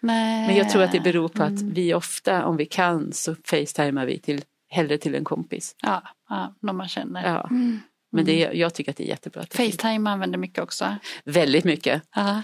Nej. 0.00 0.46
Men 0.46 0.56
jag 0.56 0.70
tror 0.70 0.82
att 0.82 0.92
det 0.92 1.00
beror 1.00 1.28
på 1.28 1.42
att 1.42 1.48
Mm. 1.60 1.72
vi 1.74 1.94
ofta 1.94 2.44
om 2.46 2.56
vi 2.56 2.66
kan 2.66 3.12
så 3.12 3.34
facetimar 3.44 4.06
vi 4.06 4.18
till, 4.18 4.44
hellre 4.68 4.98
till 4.98 5.14
en 5.14 5.24
kompis. 5.24 5.74
Ja, 5.82 6.02
ja 6.28 6.54
någon 6.60 6.76
man 6.76 6.88
känner. 6.88 7.28
Ja. 7.34 7.46
Mm. 7.50 7.80
Men 8.12 8.24
det, 8.24 8.44
är- 8.44 8.52
jag 8.54 8.74
tycker 8.74 8.90
att 8.90 8.96
det 8.96 9.04
är 9.04 9.08
jättebra. 9.08 9.44
Facetime 9.50 10.10
använder 10.10 10.38
mycket 10.38 10.58
också. 10.62 10.96
Väldigt 11.24 11.64
mycket. 11.64 12.02
Ja. 12.14 12.42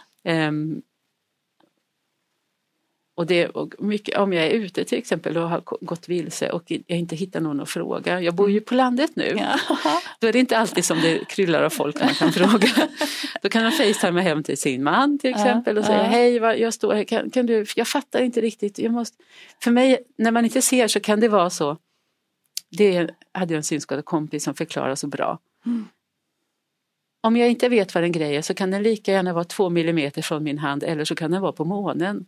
Och 3.17 3.27
det, 3.27 3.49
och 3.49 3.75
mycket, 3.79 4.19
om 4.19 4.33
jag 4.33 4.47
är 4.47 4.51
ute 4.51 4.85
till 4.85 4.99
exempel 4.99 5.37
och 5.37 5.49
har 5.49 5.63
gått 5.81 6.09
vilse 6.09 6.51
och 6.51 6.63
jag 6.67 6.99
inte 6.99 7.17
hittar 7.17 7.41
någon 7.41 7.61
att 7.61 7.71
fråga. 7.71 8.21
Jag 8.21 8.35
bor 8.35 8.51
ju 8.51 8.61
på 8.61 8.75
landet 8.75 9.11
nu. 9.15 9.37
Ja. 9.39 9.59
Då 10.21 10.27
är 10.27 10.33
det 10.33 10.39
inte 10.39 10.59
alltid 10.59 10.85
som 10.85 11.01
det 11.01 11.29
kryllar 11.29 11.63
av 11.63 11.71
folk 11.71 12.01
man 12.01 12.15
kan 12.15 12.33
fråga. 12.33 12.69
Då 13.43 13.49
kan 13.49 13.63
man 13.63 13.73
facetima 13.73 14.21
hem 14.21 14.43
till 14.43 14.59
sin 14.59 14.83
man 14.83 15.19
till 15.19 15.31
exempel 15.31 15.79
och 15.79 15.85
säga 15.85 15.99
ja. 15.99 16.05
hej, 16.05 16.37
jag 16.37 16.75
står 16.75 16.95
här, 16.95 17.05
kan, 17.05 17.31
kan 17.31 17.47
du, 17.47 17.67
jag 17.77 17.89
fattar 17.89 18.23
inte 18.23 18.41
riktigt. 18.41 18.79
Jag 18.79 18.93
måste... 18.93 19.17
För 19.63 19.71
mig, 19.71 19.99
när 20.19 20.31
man 20.31 20.45
inte 20.45 20.63
ser 20.63 20.89
så 20.89 21.01
kan 21.01 21.21
det 21.21 21.29
vara 21.29 21.51
så. 21.51 21.77
Det 22.71 23.11
hade 23.33 23.55
jag 23.55 23.59
en 23.59 23.63
synskadad 23.65 24.05
kompis 24.05 24.45
som 24.45 24.55
förklarade 24.55 24.97
så 24.97 25.07
bra. 25.07 25.39
Mm. 25.67 25.89
Om 27.23 27.37
jag 27.37 27.49
inte 27.49 27.69
vet 27.69 27.95
vad 27.95 28.05
en 28.05 28.13
grej 28.13 28.37
är 28.37 28.43
så 28.43 28.55
kan 28.55 28.71
den 28.71 28.83
lika 28.83 29.13
gärna 29.13 29.33
vara 29.33 29.45
två 29.45 29.71
millimeter 29.71 30.23
från 30.23 30.45
min 30.45 30.59
hand 30.59 30.83
eller 30.83 31.05
så 31.05 31.15
kan 31.15 31.31
den 31.31 31.43
vara 31.43 31.53
på 31.53 31.65
månen. 31.65 32.27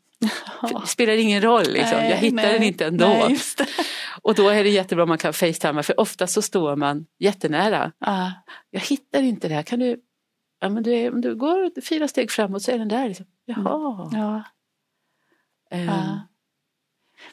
För 0.61 0.81
Det 0.81 0.87
spelar 0.87 1.13
ingen 1.13 1.43
roll, 1.43 1.63
liksom. 1.63 1.99
jag 1.99 2.09
Nej, 2.09 2.17
hittar 2.17 2.37
nej, 2.37 2.53
den 2.53 2.63
inte 2.63 2.87
ändå. 2.87 3.07
Nej. 3.07 3.39
Och 4.23 4.35
då 4.35 4.49
är 4.49 4.65
det 4.65 4.71
jättebra 4.71 5.03
om 5.03 5.09
man 5.09 5.19
kan 5.19 5.33
facetima 5.33 5.83
för 5.83 6.01
ofta 6.01 6.27
så 6.27 6.43
står 6.43 6.77
man 6.77 7.07
jättenära. 7.19 7.93
Ja. 7.99 8.33
Jag 8.71 8.81
hittar 8.81 9.23
inte 9.23 9.49
det 9.49 9.55
här, 9.55 9.63
kan 9.63 9.79
du... 9.79 10.01
Ja, 10.61 10.69
men 10.69 10.83
du, 10.83 11.11
om 11.11 11.21
du 11.21 11.35
går 11.35 11.81
fyra 11.81 12.09
steg 12.09 12.31
framåt 12.31 12.63
så 12.63 12.71
är 12.71 12.79
den 12.79 12.89
där. 12.89 13.09
Liksom. 13.09 13.27
Jaha. 13.45 14.11
Ja. 14.13 14.43
Ehm, 15.71 15.87
Ja. 15.87 16.21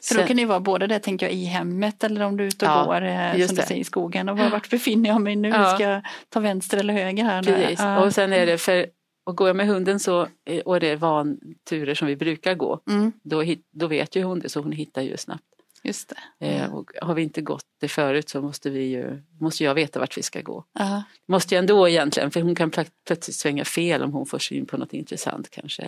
För 0.08 0.14
då 0.14 0.26
kan 0.26 0.36
det 0.36 0.44
vara 0.44 0.60
både 0.60 0.86
det 0.86 0.98
tänker 0.98 1.26
jag 1.26 1.32
i 1.32 1.44
hemmet 1.44 2.04
eller 2.04 2.20
om 2.20 2.36
du 2.36 2.44
är 2.44 2.48
ute 2.48 2.66
och 2.66 2.72
Ja, 2.72 2.84
går 2.84 3.02
eh, 3.02 3.46
som 3.46 3.56
du 3.56 3.62
säger 3.62 3.80
i 3.80 3.84
skogen. 3.84 4.28
Och 4.28 4.38
var, 4.38 4.50
vart 4.50 4.70
befinner 4.70 5.10
jag 5.10 5.20
mig 5.20 5.36
nu? 5.36 5.48
Ja. 5.48 5.74
Ska 5.74 5.82
jag 5.84 6.02
ta 6.28 6.40
vänster 6.40 6.78
eller 6.78 6.94
höger 6.94 7.24
här? 7.24 7.42
Precis. 7.42 7.80
Ja. 7.80 8.04
Och 8.04 8.14
sen 8.14 8.32
är 8.32 8.46
det 8.46 8.58
för 8.58 8.86
och 9.26 9.36
går 9.36 9.46
jag 9.48 9.56
med 9.56 9.66
hunden 9.66 10.00
så 10.00 10.28
eh, 10.44 10.60
och 10.60 10.80
det 10.80 10.88
är 10.88 10.96
vanturer 10.96 11.94
som 11.94 12.08
vi 12.08 12.16
brukar 12.16 12.54
gå 12.54 12.80
Mm, 12.88 13.12
då, 13.22 13.42
då 13.72 13.86
vet 13.86 14.16
ju 14.16 14.22
hon 14.22 14.40
det 14.40 14.48
så 14.48 14.60
hon 14.60 14.72
hittar 14.72 15.02
ju 15.02 15.16
snabbt. 15.16 15.42
just 15.82 16.12
det. 16.38 16.46
Eh, 16.46 16.74
och 16.74 16.90
har 17.02 17.14
vi 17.14 17.22
inte 17.22 17.40
gått 17.40 17.64
det 17.80 17.88
förut 17.88 18.28
så 18.28 18.42
måste, 18.42 18.70
vi 18.70 18.84
ju, 18.84 19.22
måste 19.40 19.64
jag 19.64 19.74
veta 19.74 20.00
vart 20.00 20.18
vi 20.18 20.22
ska 20.22 20.40
gå. 20.40 20.64
Ja. 20.72 21.02
Måste 21.28 21.54
jag 21.54 21.62
ändå 21.62 21.88
egentligen 21.88 22.30
för 22.30 22.40
hon 22.42 22.54
kan 22.54 22.70
plö- 22.70 22.90
plötsligt 23.06 23.36
svänga 23.36 23.64
fel 23.64 24.02
om 24.02 24.12
hon 24.12 24.26
får 24.26 24.38
syn 24.38 24.66
på 24.66 24.76
något 24.76 24.92
intressant 24.92 25.50
kanske. 25.50 25.86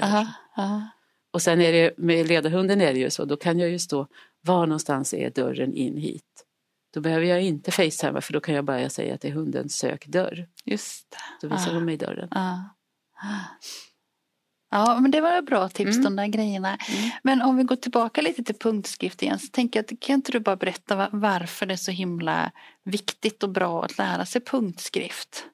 Ja. 0.56 0.82
Och 1.32 1.42
sen 1.42 1.60
är 1.60 1.72
det 1.72 1.98
med 1.98 2.28
ledarhunden 2.28 2.80
är 2.80 2.92
det 2.92 2.98
ju 2.98 3.10
så, 3.10 3.24
då 3.24 3.36
kan 3.36 3.58
jag 3.58 3.70
ju 3.70 3.78
stå, 3.78 4.06
var 4.40 4.66
någonstans 4.66 5.14
är 5.14 5.30
dörren 5.30 5.72
in 5.74 5.96
hit? 5.96 6.44
Då 6.94 7.00
behöver 7.00 7.26
jag 7.26 7.42
inte 7.42 7.70
facetima 7.70 8.20
för 8.20 8.32
då 8.32 8.40
kan 8.40 8.54
jag 8.54 8.64
bara 8.64 8.88
säga 8.90 9.14
att 9.14 9.20
det 9.20 9.28
är 9.28 9.32
hundens 9.32 9.76
sökdörr. 9.78 10.46
Just 10.64 11.10
det. 11.10 11.48
Då 11.48 11.54
visar 11.54 11.74
hon 11.74 11.84
mig 11.84 11.96
dörren. 11.96 12.28
Ja. 14.70 15.00
Men 15.00 15.10
det 15.10 15.20
var 15.20 15.38
ett 15.38 15.46
bra 15.46 15.68
tips 15.68 15.96
Mm. 15.96 16.04
de 16.04 16.16
där 16.16 16.26
grejerna. 16.26 16.68
Mm. 16.68 17.10
Men 17.22 17.42
om 17.42 17.56
vi 17.56 17.62
går 17.62 17.76
tillbaka 17.76 18.22
lite 18.22 18.44
till 18.44 18.54
punktskrift 18.54 19.22
igen 19.22 19.38
så 19.38 19.46
tänker 19.46 19.78
jag 19.78 19.84
att 19.94 20.00
kan 20.00 20.14
inte 20.14 20.32
du 20.32 20.40
bara 20.40 20.56
berätta 20.56 20.96
va- 20.96 21.08
varför 21.12 21.66
det 21.66 21.74
är 21.74 21.76
så 21.76 21.90
himla 21.90 22.52
viktigt 22.84 23.42
och 23.42 23.48
bra 23.50 23.84
att 23.84 23.98
lära 23.98 24.26
sig 24.26 24.40
punktskrift? 24.40 25.44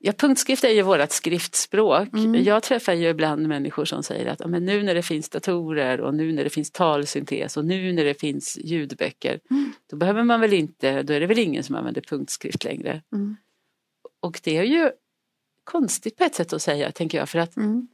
Ja, 0.00 0.12
punktskrift 0.12 0.64
är 0.64 0.68
ju 0.68 0.82
vårt 0.82 1.10
skriftspråk. 1.12 2.08
Mm. 2.12 2.44
Jag 2.44 2.62
träffar 2.62 2.92
ju 2.92 3.08
ibland 3.08 3.48
människor 3.48 3.84
som 3.84 4.02
säger 4.02 4.26
att 4.26 4.40
"Ja, 4.40 4.46
men 4.46 4.64
nu 4.64 4.82
när 4.82 4.94
det 4.94 5.02
finns 5.02 5.28
datorer 5.28 6.00
och 6.00 6.14
nu 6.14 6.32
när 6.32 6.44
det 6.44 6.50
finns 6.50 6.70
talsyntes 6.70 7.56
och 7.56 7.64
nu 7.64 7.92
när 7.92 8.04
det 8.04 8.14
finns 8.20 8.58
ljudböcker 8.64 9.40
Mm. 9.50 9.72
då 9.90 9.96
behöver 9.96 10.22
man 10.22 10.40
väl 10.40 10.52
inte, 10.52 11.02
då 11.02 11.12
är 11.12 11.20
det 11.20 11.26
väl 11.26 11.38
ingen 11.38 11.64
som 11.64 11.74
använder 11.76 12.00
punktskrift 12.00 12.64
längre. 12.64 13.02
Mm. 13.12 13.36
Och 14.20 14.40
det 14.44 14.56
är 14.56 14.62
ju 14.62 14.90
konstigt 15.70 16.16
på 16.16 16.24
ett 16.24 16.34
sätt 16.34 16.52
att 16.52 16.62
säga, 16.62 16.92
tänker 16.92 17.18
jag, 17.18 17.28
för 17.28 17.38
att 17.38 17.56
Mm. 17.56 17.88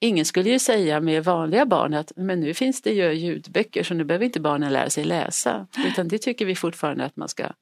ingen 0.00 0.24
skulle 0.24 0.50
ju 0.50 0.58
säga 0.58 1.00
med 1.00 1.24
vanliga 1.24 1.66
barn 1.66 1.94
att 1.94 2.12
men 2.16 2.40
nu 2.40 2.54
finns 2.54 2.82
det 2.82 2.92
ju 2.92 3.12
ljudböcker 3.12 3.82
så 3.82 3.94
nu 3.94 4.04
behöver 4.04 4.24
inte 4.24 4.40
barnen 4.40 4.72
lära 4.72 4.90
sig 4.90 5.04
läsa. 5.04 5.66
Utan 5.86 6.08
det 6.08 6.18
tycker 6.18 6.46
vi 6.46 6.54
fortfarande 6.54 7.04
att 7.04 7.16
man 7.16 7.28
ska 7.28 7.52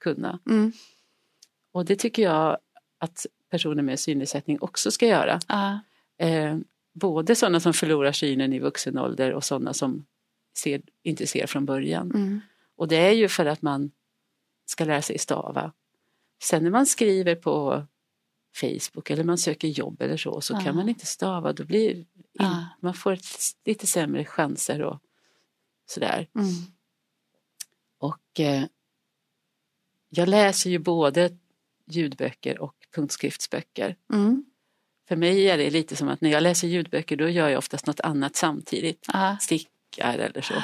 kunna. 0.00 0.38
Mm. 0.46 0.72
Och 1.72 1.84
det 1.84 1.96
tycker 1.96 2.22
jag 2.22 2.58
att 2.98 3.26
personer 3.50 3.82
med 3.82 4.00
synnedsättning 4.00 4.58
också 4.60 4.90
ska 4.90 5.06
göra. 5.06 5.40
Ja. 5.48 5.80
Eh, 6.26 6.56
både 6.92 7.34
sådana 7.34 7.60
som 7.60 7.72
förlorar 7.74 8.12
synen 8.12 8.52
i 8.52 8.58
vuxen 8.58 8.98
ålder 8.98 9.32
och 9.32 9.44
sådana 9.44 9.72
som 9.72 10.04
ser, 10.56 10.82
inte 11.02 11.26
ser 11.26 11.46
från 11.46 11.64
början. 11.64 12.10
Mm. 12.10 12.40
Och 12.76 12.88
det 12.88 12.96
är 12.96 13.12
ju 13.12 13.28
för 13.28 13.46
att 13.46 13.62
man 13.62 13.90
ska 14.66 14.84
lära 14.84 15.02
sig 15.02 15.18
stava. 15.18 15.72
Sen 16.42 16.62
när 16.62 16.70
man 16.70 16.86
skriver 16.86 17.34
på 17.34 17.86
Facebook 18.54 19.10
eller 19.10 19.24
man 19.24 19.38
söker 19.38 19.68
jobb 19.68 20.02
eller 20.02 20.16
så, 20.16 20.40
så 20.40 20.52
Ja. 20.54 20.60
kan 20.60 20.76
man 20.76 20.88
inte 20.88 21.06
stava. 21.06 21.52
Då 21.52 21.64
blir 21.64 21.90
in, 21.90 22.06
Ja. 22.32 22.64
man 22.80 22.94
får 22.94 23.12
ett, 23.12 23.26
lite 23.64 23.86
sämre 23.86 24.24
chanser 24.24 24.82
och 24.82 25.00
sådär. 25.86 26.28
Mm. 26.34 26.48
Och 27.98 28.40
eh, 28.40 28.64
jag 30.08 30.28
läser 30.28 30.70
ju 30.70 30.78
både 30.78 31.30
ljudböcker 31.86 32.58
och 32.58 32.74
punktskriftsböcker. 32.94 33.96
Mm. 34.12 34.44
För 35.08 35.16
mig 35.16 35.50
är 35.50 35.58
det 35.58 35.70
lite 35.70 35.96
som 35.96 36.08
att 36.08 36.20
när 36.20 36.30
jag 36.30 36.42
läser 36.42 36.68
ljudböcker 36.68 37.16
då 37.16 37.28
gör 37.28 37.48
jag 37.48 37.58
oftast 37.58 37.86
något 37.86 38.00
annat 38.00 38.36
samtidigt. 38.36 39.06
Ja, 39.12 39.36
Stickar 39.40 40.18
eller 40.18 40.40
så. 40.40 40.54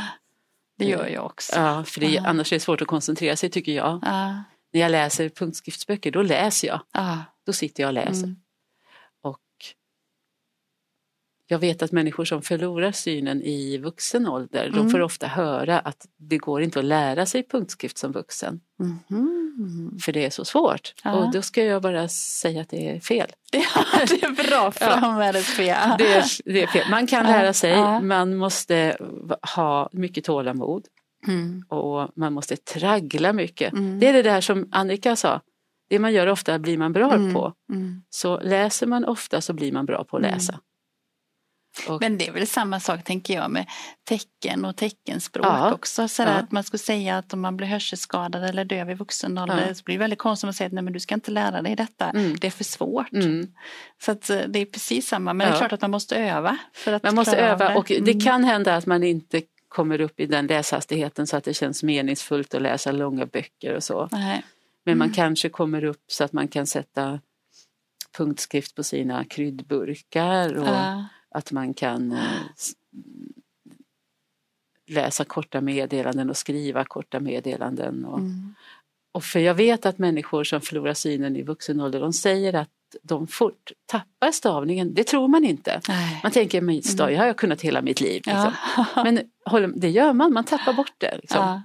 det 0.76 0.84
gör 0.84 1.06
jag 1.06 1.26
också. 1.26 1.56
Ja, 1.56 1.84
för 1.84 2.00
det, 2.00 2.18
annars 2.18 2.52
är 2.52 2.56
det 2.56 2.60
svårt 2.60 2.82
att 2.82 2.88
koncentrera 2.88 3.36
sig 3.36 3.50
tycker 3.50 3.72
jag. 3.72 4.00
Ja. 4.02 4.42
När 4.72 4.80
jag 4.80 4.90
läser 4.90 5.28
punktskriftsböcker 5.28 6.10
då 6.10 6.22
läser 6.22 6.68
jag. 6.68 6.80
Ja. 6.92 7.24
Då 7.48 7.52
sitter 7.52 7.82
jag 7.82 7.88
och 7.88 7.94
läser. 7.94 8.24
Mm. 8.24 8.36
Och 9.22 9.40
jag 11.46 11.58
vet 11.58 11.82
att 11.82 11.92
människor 11.92 12.24
som 12.24 12.42
förlorar 12.42 12.92
synen 12.92 13.42
i 13.42 13.78
vuxen 13.78 14.26
ålder, 14.28 14.70
de 14.70 14.78
Mm. 14.78 14.90
får 14.90 15.00
ofta 15.00 15.26
höra 15.26 15.78
att 15.80 16.06
det 16.16 16.38
går 16.38 16.62
inte 16.62 16.78
att 16.78 16.84
lära 16.84 17.26
sig 17.26 17.48
punktskrift 17.48 17.98
som 17.98 18.12
vuxen. 18.12 18.60
Mhm. 18.78 19.98
För 20.02 20.12
det 20.12 20.24
är 20.26 20.30
så 20.30 20.44
svårt. 20.44 20.94
Ja. 21.04 21.12
Och 21.12 21.32
då 21.32 21.42
ska 21.42 21.64
jag 21.64 21.82
bara 21.82 22.08
säga 22.08 22.60
att 22.62 22.68
det 22.68 22.90
är 22.96 23.00
fel. 23.00 23.32
Ja, 23.52 23.84
det 24.08 24.22
är 24.22 24.48
bra 24.50 24.70
framhållet 24.74 25.44
Svea. 25.44 25.94
Det 25.98 26.12
är, 26.12 26.24
det 26.52 26.62
är 26.62 26.66
fel. 26.66 26.90
Man 26.90 27.06
kan 27.06 27.24
Ja, 27.26 27.30
lära 27.30 27.52
sig, 27.52 27.70
ja. 27.70 28.00
man 28.00 28.36
måste 28.36 28.96
ha 29.54 29.88
mycket 29.92 30.24
tålamod 30.24 30.86
Mm. 31.28 31.64
och 31.68 32.08
man 32.16 32.32
måste 32.32 32.56
traggla 32.56 33.32
mycket. 33.32 33.72
Mm. 33.72 34.00
Det 34.00 34.06
är 34.08 34.12
det 34.12 34.22
där 34.22 34.40
som 34.40 34.68
Annika 34.72 35.16
sa, 35.16 35.40
det 35.88 35.98
man 35.98 36.12
gör 36.12 36.26
ofta 36.26 36.58
blir 36.58 36.78
man 36.78 36.92
bra 36.92 37.12
Mm. 37.14 37.34
på. 37.34 37.52
Mm. 37.72 38.02
Så 38.10 38.40
läser 38.40 38.86
man 38.86 39.04
ofta 39.04 39.40
så 39.40 39.52
blir 39.52 39.72
man 39.72 39.86
bra 39.86 40.04
på 40.04 40.16
att 40.16 40.22
Mm. 40.22 40.34
läsa. 40.34 40.60
Och, 41.88 42.00
Men 42.00 42.18
det 42.18 42.28
är 42.28 42.32
väl 42.32 42.46
samma 42.46 42.80
sak 42.80 43.04
tänker 43.04 43.34
jag 43.34 43.50
med 43.50 43.66
tecken 44.08 44.64
och 44.64 44.76
teckenspråk 44.76 45.46
Ja. 45.46 45.72
också. 45.72 46.08
Så 46.08 46.22
där 46.24 46.32
Ja. 46.32 46.38
Att 46.38 46.52
man 46.52 46.64
skulle 46.64 46.78
säga 46.78 47.18
att 47.18 47.32
om 47.32 47.40
man 47.40 47.56
blir 47.56 47.66
hörselskadad 47.68 48.44
eller 48.44 48.64
döv 48.64 48.90
i 48.90 48.94
vuxen 48.94 49.38
ålder 49.38 49.64
Ja. 49.68 49.74
så 49.74 49.82
blir 49.84 49.94
det 49.94 49.98
väldigt 49.98 50.18
konstigt 50.18 50.44
om 50.44 50.46
man 50.46 50.54
säger 50.54 50.66
att 50.68 50.72
nej 50.72 50.84
men 50.84 50.92
du 50.92 51.00
ska 51.00 51.14
inte 51.14 51.30
lära 51.30 51.62
dig 51.62 51.76
detta. 51.76 52.10
Mm. 52.10 52.36
Det 52.40 52.46
är 52.46 52.50
för 52.50 52.64
svårt. 52.64 53.12
mm. 53.12 53.46
Så 54.04 54.12
att 54.12 54.30
eh, 54.30 54.40
det 54.48 54.58
är 54.58 54.64
precis 54.66 55.08
samma. 55.08 55.32
Men 55.32 55.48
det 55.50 55.54
är 55.54 55.58
klart 55.58 55.72
att 55.72 55.80
man 55.82 55.90
måste 55.90 56.16
öva. 56.16 56.56
För 56.74 56.92
att 56.92 57.02
Man 57.02 57.14
måste 57.14 57.36
öva 57.36 57.76
och 57.76 57.84
det 57.88 57.98
Mm. 57.98 58.20
kan 58.20 58.44
hända 58.44 58.76
att 58.76 58.86
man 58.86 59.02
inte 59.04 59.42
kommer 59.68 60.00
upp 60.00 60.20
i 60.20 60.26
den 60.26 60.46
läshastigheten 60.46 61.26
så 61.26 61.36
att 61.36 61.44
det 61.44 61.54
känns 61.54 61.82
meningsfullt 61.82 62.54
att 62.54 62.62
läsa 62.62 62.92
långa 62.92 63.26
böcker 63.26 63.74
och 63.74 63.82
så. 63.84 64.08
Nej. 64.12 64.42
Men 64.84 64.98
man 64.98 65.06
Mm. 65.06 65.14
kanske 65.14 65.48
kommer 65.48 65.84
upp 65.84 66.04
så 66.06 66.24
att 66.24 66.32
man 66.32 66.48
kan 66.48 66.66
sätta 66.66 67.20
punktskrift 68.16 68.74
på 68.74 68.82
sina 68.84 69.24
kryddburkar 69.24 70.54
och 70.54 70.66
Ja. 70.68 71.04
att 71.30 71.52
man 71.52 71.74
kan 71.74 72.12
s- 72.56 72.72
läsa 74.86 75.24
korta 75.24 75.60
meddelanden 75.60 76.30
och 76.30 76.36
skriva 76.36 76.84
korta 76.84 77.20
meddelanden. 77.20 78.04
Och, 78.04 78.18
Mm. 78.18 78.54
och 79.12 79.24
för 79.24 79.40
jag 79.40 79.54
vet 79.54 79.86
att 79.86 79.98
människor 79.98 80.44
som 80.44 80.60
förlorar 80.60 80.94
synen 80.94 81.36
i 81.36 81.42
vuxen 81.42 81.80
ålder, 81.80 82.00
de 82.00 82.12
säger 82.12 82.54
att 82.54 82.68
de 83.02 83.26
fort 83.26 83.72
tappar 83.86 84.30
stavningen. 84.32 84.94
Det 84.94 85.04
tror 85.04 85.28
man 85.28 85.44
inte. 85.44 85.80
Nej. 85.88 86.20
Man 86.22 86.32
tänker, 86.32 86.60
men 86.60 86.82
stav 86.82 87.06
har 87.14 87.26
jag 87.26 87.36
kunnat 87.36 87.60
hela 87.60 87.82
mitt 87.82 88.00
liv. 88.00 88.22
Liksom. 88.26 88.52
Ja. 88.76 88.86
Men 89.04 89.20
det 89.80 89.90
gör 89.90 90.12
man, 90.12 90.32
man 90.32 90.44
tappar 90.44 90.72
bort 90.72 90.92
det. 90.98 91.18
Liksom. 91.20 91.38
Ja. 91.46 91.62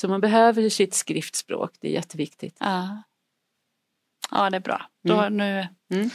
Så 0.00 0.08
man 0.08 0.20
behöver 0.20 0.68
sitt 0.68 0.94
skriftspråk, 0.94 1.70
det 1.80 1.88
är 1.88 1.92
jätteviktigt. 1.92 2.56
Ja. 2.60 3.02
ja, 4.30 4.50
det 4.50 4.56
är 4.56 4.60
bra. 4.60 4.82
Då, 5.04 5.28
nu 5.28 5.66
Mm. 5.94 6.10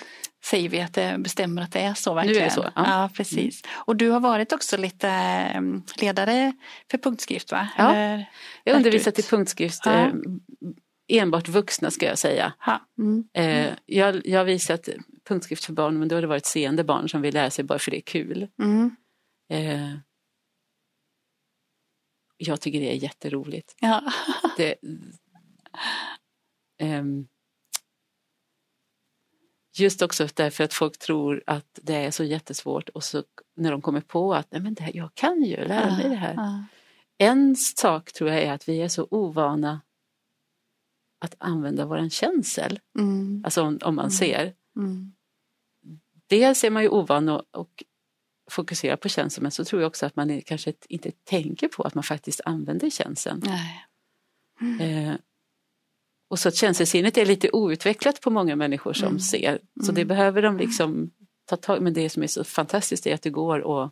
säger 0.46 0.70
vi 0.70 0.82
att 0.82 0.94
det 0.94 1.16
bestämmer 1.20 1.62
att 1.62 1.72
det 1.72 1.80
är 1.80 1.94
så 1.94 2.14
Nu 2.14 2.20
är 2.20 2.24
det 2.24 2.28
verkligen. 2.34 2.52
så, 2.52 2.62
ja. 2.64 2.72
Ja. 2.76 3.10
precis. 3.14 3.62
Och 3.72 3.96
du 3.96 4.10
har 4.10 4.20
varit 4.20 4.54
också 4.54 4.78
lite 4.78 5.10
eh, 5.10 5.62
ledare 6.02 6.54
för 6.92 6.98
punktskrift 6.98 7.52
va? 7.52 7.68
Ja. 7.78 7.94
Eller, 7.96 8.26
Jag 8.64 8.74
Verkligt. 8.74 9.20
i 9.20 9.24
punktskrift, 9.24 9.82
Ja. 9.86 9.92
eh, 9.94 10.14
enbart 11.08 11.48
vuxna 11.48 11.92
ska 11.92 12.06
jag 12.06 12.18
säga. 12.18 12.54
Mm. 12.98 13.24
Eh, 13.34 13.74
jag, 13.86 14.28
jag 14.28 14.40
har 14.40 14.46
visat 14.46 14.90
punktskrift 15.28 15.66
för 15.66 15.74
barn 15.74 16.00
men 16.00 16.08
då 16.08 16.16
har 16.16 16.22
det 16.22 16.28
varit 16.28 16.46
seende 16.46 16.84
barn 16.84 17.10
som 17.10 17.22
vill 17.22 17.34
lära 17.34 17.50
sig 17.50 17.66
bara 17.66 17.80
för 17.80 17.92
det 17.92 17.98
är 17.98 18.02
kul. 18.02 18.48
Mm. 22.38 22.52
Jag 22.52 22.62
tycker 22.62 22.80
det 22.80 22.92
är 22.92 22.96
jätteroligt. 22.96 23.76
Ja. 23.80 24.04
Det, 24.58 24.76
ehm, 26.78 27.28
just 29.78 30.02
också 30.02 30.28
därför 30.34 30.64
att 30.64 30.74
folk 30.74 30.98
tror 30.98 31.44
att 31.48 31.80
det 31.84 31.96
är 31.96 32.12
så 32.12 32.24
jättesvårt 32.24 32.90
och 32.90 33.04
så 33.04 33.24
när 33.56 33.72
de 33.72 33.82
kommer 33.82 34.02
på 34.02 34.34
att 34.34 34.52
Nej, 34.52 34.62
men 34.62 34.74
det 34.74 34.84
här, 34.84 34.92
jag 34.96 35.16
kan 35.16 35.44
ju 35.44 35.66
lära 35.66 35.98
mig 35.98 36.10
det 36.10 36.16
här. 36.16 36.34
Ja. 36.34 36.66
En 37.18 37.56
sak 37.56 38.14
tror 38.14 38.30
jag 38.30 38.44
är 38.44 38.52
att 38.52 38.70
vi 38.70 38.82
är 38.82 38.88
så 38.88 39.08
ovana 39.12 39.82
att 41.20 41.36
använda 41.38 41.86
våran 41.86 42.10
känsel. 42.10 42.80
Mm. 43.00 43.42
Alltså 43.46 43.62
om, 43.62 43.80
om 43.84 43.96
man 43.96 44.12
ser. 44.12 44.54
Mm. 44.76 45.14
Dels 46.28 46.64
är 46.64 46.70
man 46.70 46.84
ju 46.84 46.90
ovan 46.90 47.30
och, 47.30 47.44
och 47.52 47.84
fokuserar 48.52 48.96
på 48.96 49.10
känslan 49.10 49.44
men 49.44 49.52
så 49.52 49.66
tror 49.66 49.82
jag 49.82 49.88
också 49.88 50.06
att 50.06 50.16
man 50.16 50.42
kanske 50.42 50.74
inte 50.90 51.12
tänker 51.12 51.68
på 51.68 51.84
att 51.84 51.96
man 51.96 52.04
faktiskt 52.04 52.42
använder 52.46 52.90
känseln. 52.90 53.42
Nej. 53.46 53.86
Eh, 54.82 55.14
och 56.30 56.40
så 56.40 56.48
att 56.50 56.56
känslosinnet 56.56 57.18
är 57.18 57.26
lite 57.26 57.50
outvecklat 57.52 58.22
på 58.22 58.30
många 58.30 58.56
människor 58.56 58.94
som 58.94 59.08
Mm. 59.08 59.20
ser. 59.20 59.60
Så 59.86 59.92
det 59.92 60.06
behöver 60.06 60.42
de 60.42 60.58
liksom 60.58 61.12
ta 61.46 61.56
tag 61.56 61.82
Men 61.82 61.94
det 61.94 62.10
som 62.10 62.24
är 62.24 62.28
så 62.28 62.44
fantastiskt 62.44 63.08
är 63.08 63.14
att 63.14 63.22
det 63.22 63.30
går 63.30 63.84
att 63.86 63.92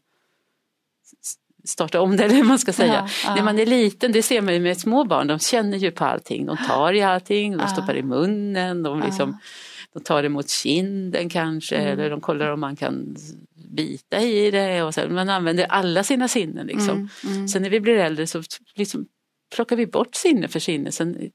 starta 1.65 2.01
om 2.01 2.17
det, 2.17 2.23
eller 2.23 2.35
hur 2.35 2.43
man 2.43 2.59
ska 2.59 2.73
säga. 2.73 2.93
Ja, 2.93 3.07
ja. 3.23 3.35
När 3.35 3.43
man 3.43 3.59
är 3.59 3.65
liten, 3.65 4.11
det 4.11 4.23
ser 4.23 4.41
man 4.41 4.53
ju 4.53 4.59
med 4.59 4.77
små 4.77 5.03
barn, 5.05 5.27
de 5.27 5.39
känner 5.39 5.77
ju 5.77 5.91
på 5.91 6.05
allting. 6.05 6.45
De 6.45 6.57
tar 6.57 6.93
i 6.93 7.01
allting, 7.01 7.57
de 7.57 7.67
stoppar 7.67 7.95
i 7.95 8.03
munnen, 8.03 8.83
de, 8.83 9.01
liksom, 9.01 9.37
de 9.93 10.03
tar 10.03 10.23
emot 10.23 10.49
kinden 10.49 11.29
kanske, 11.29 11.75
Mm. 11.75 11.87
eller 11.93 12.09
de 12.09 12.21
kollar 12.21 12.49
om 12.51 12.59
man 12.59 12.75
kan 12.75 13.15
bita 13.75 14.21
i 14.21 14.51
det. 14.51 14.83
Och 14.83 14.93
så. 14.93 15.09
Man 15.09 15.29
använder 15.29 15.65
alla 15.65 16.03
sina 16.03 16.27
sinnen. 16.27 16.67
Liksom. 16.67 16.89
Mm. 17.23 17.35
Mm. 17.35 17.47
Sen 17.47 17.61
när 17.61 17.69
vi 17.69 17.79
blir 17.79 17.95
äldre 17.95 18.27
så 18.27 18.43
liksom 18.75 19.05
plockar 19.55 19.75
vi 19.75 19.87
bort 19.87 20.15
sinne 20.15 20.47
för 20.47 20.59
sinne. 20.59 20.91
Sen, 20.91 21.31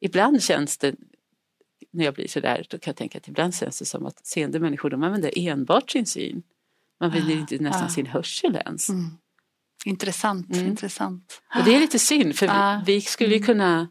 ibland 0.00 0.42
känns 0.42 0.78
det, 0.78 0.94
när 1.92 2.04
jag 2.04 2.14
blir 2.14 2.28
sådär, 2.28 2.66
då 2.70 2.78
kan 2.78 2.90
jag 2.90 2.96
tänka 2.96 3.18
att 3.18 3.28
ibland 3.28 3.54
känns 3.54 3.78
det 3.78 3.84
som 3.84 4.06
att 4.06 4.26
seende 4.26 4.60
människor 4.60 4.90
de 4.90 5.02
använder 5.02 5.30
enbart 5.38 5.90
sin 5.90 6.06
syn. 6.06 6.42
Man 7.00 7.10
använder 7.10 7.34
Ah, 7.34 7.38
inte 7.38 7.58
nästan 7.58 7.86
ah. 7.86 7.88
sin 7.88 8.06
hörsel 8.06 8.56
ens. 8.56 8.88
Mm. 8.88 9.04
Intressant, 9.84 10.52
Mm. 10.54 10.66
intressant. 10.66 11.42
Och 11.58 11.64
det 11.64 11.74
är 11.74 11.80
lite 11.80 11.98
synd 11.98 12.36
för 12.36 12.46
Ah. 12.50 12.82
vi, 12.86 12.94
vi 12.94 13.00
skulle 13.00 13.30
ju 13.30 13.36
Mm. 13.36 13.46
kunna, 13.46 13.88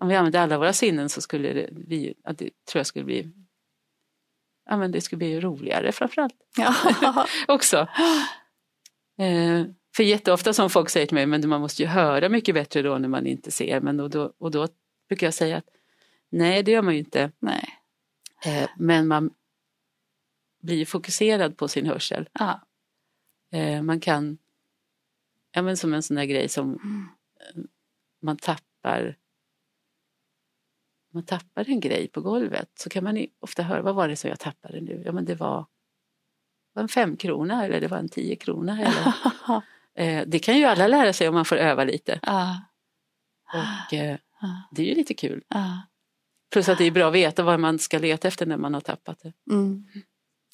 om 0.00 0.08
vi 0.08 0.14
använde 0.14 0.40
alla 0.40 0.58
våra 0.58 0.72
sinnen 0.72 1.08
så 1.08 1.20
skulle 1.20 1.52
det, 1.52 1.68
vi, 1.72 2.14
det 2.24 2.36
tror 2.36 2.50
jag 2.80 2.86
skulle 2.86 3.04
bli, 3.04 3.32
ja 4.66 4.76
men 4.76 4.92
det 4.92 5.00
skulle 5.00 5.18
bli 5.18 5.40
roligare 5.40 5.92
framförallt. 5.92 6.34
Ja. 6.56 6.74
också. 7.48 7.88
Eh, 9.18 9.64
för 9.96 10.02
jätteofta 10.02 10.52
som 10.52 10.70
folk 10.70 10.90
säger 10.90 11.06
till 11.06 11.14
mig, 11.14 11.26
men 11.26 11.48
man 11.48 11.60
måste 11.60 11.82
ju 11.82 11.88
höra 11.88 12.28
mycket 12.28 12.54
bättre 12.54 12.82
då 12.82 12.98
när 12.98 13.08
man 13.08 13.26
inte 13.26 13.50
ser. 13.50 13.80
Men 13.80 14.00
och 14.00 14.10
då, 14.10 14.32
och 14.38 14.50
då 14.50 14.68
brukar 15.08 15.26
jag 15.26 15.34
säga 15.34 15.56
att 15.56 15.68
nej, 16.28 16.62
det 16.62 16.70
gör 16.70 16.82
man 16.82 16.94
ju 16.94 16.98
inte. 17.00 17.30
Nej. 17.38 17.68
Eh, 18.46 18.68
men 18.78 19.06
man 19.08 19.30
blir 20.62 20.86
fokuserad 20.86 21.56
på 21.56 21.68
sin 21.68 21.86
hörsel. 21.86 22.28
Eh, 23.52 23.82
man 23.82 24.00
kan, 24.00 24.38
ja 25.52 25.62
men 25.62 25.76
som 25.76 25.94
en 25.94 26.02
sån 26.02 26.16
där 26.16 26.24
grej 26.24 26.48
som 26.48 26.68
Mm. 26.68 27.08
eh, 27.40 27.62
man 28.22 28.36
tappar 28.36 29.16
man 31.16 31.24
tappar 31.26 31.70
en 31.70 31.80
grej 31.80 32.08
på 32.08 32.20
golvet 32.20 32.70
så 32.74 32.88
kan 32.90 33.04
man 33.04 33.26
ofta 33.40 33.62
höra, 33.62 33.82
vad 33.82 33.94
var 33.94 34.08
det 34.08 34.16
som 34.16 34.30
jag 34.30 34.38
tappade 34.40 34.80
nu? 34.80 35.02
Ja 35.06 35.12
men 35.12 35.24
det 35.24 35.34
var, 35.34 35.66
var 36.74 36.82
en 36.82 36.88
femkrona 36.88 37.64
eller 37.64 37.80
det 37.80 37.88
var 37.88 37.98
en 37.98 38.08
tio 38.08 38.36
krona. 38.36 38.78
Eller, 38.80 39.12
eh, 40.18 40.24
det 40.26 40.38
kan 40.38 40.58
ju 40.58 40.64
alla 40.64 40.86
lära 40.88 41.12
sig 41.12 41.28
om 41.28 41.34
man 41.34 41.44
får 41.44 41.56
öva 41.56 41.84
lite. 41.84 42.20
Ja. 42.22 42.60
Och 43.52 43.94
eh, 43.94 44.18
Ja. 44.40 44.62
det 44.70 44.82
är 44.82 44.86
ju 44.86 44.94
lite 44.94 45.14
kul. 45.14 45.42
Plus 46.52 46.68
att 46.68 46.78
det 46.78 46.84
är 46.84 46.90
bra 46.90 47.08
att 47.08 47.14
veta 47.14 47.42
vad 47.42 47.60
man 47.60 47.78
ska 47.78 47.98
leta 47.98 48.28
efter 48.28 48.46
när 48.46 48.56
man 48.56 48.74
har 48.74 48.80
tappat 48.80 49.18
det. 49.22 49.32
Mm. 49.52 49.84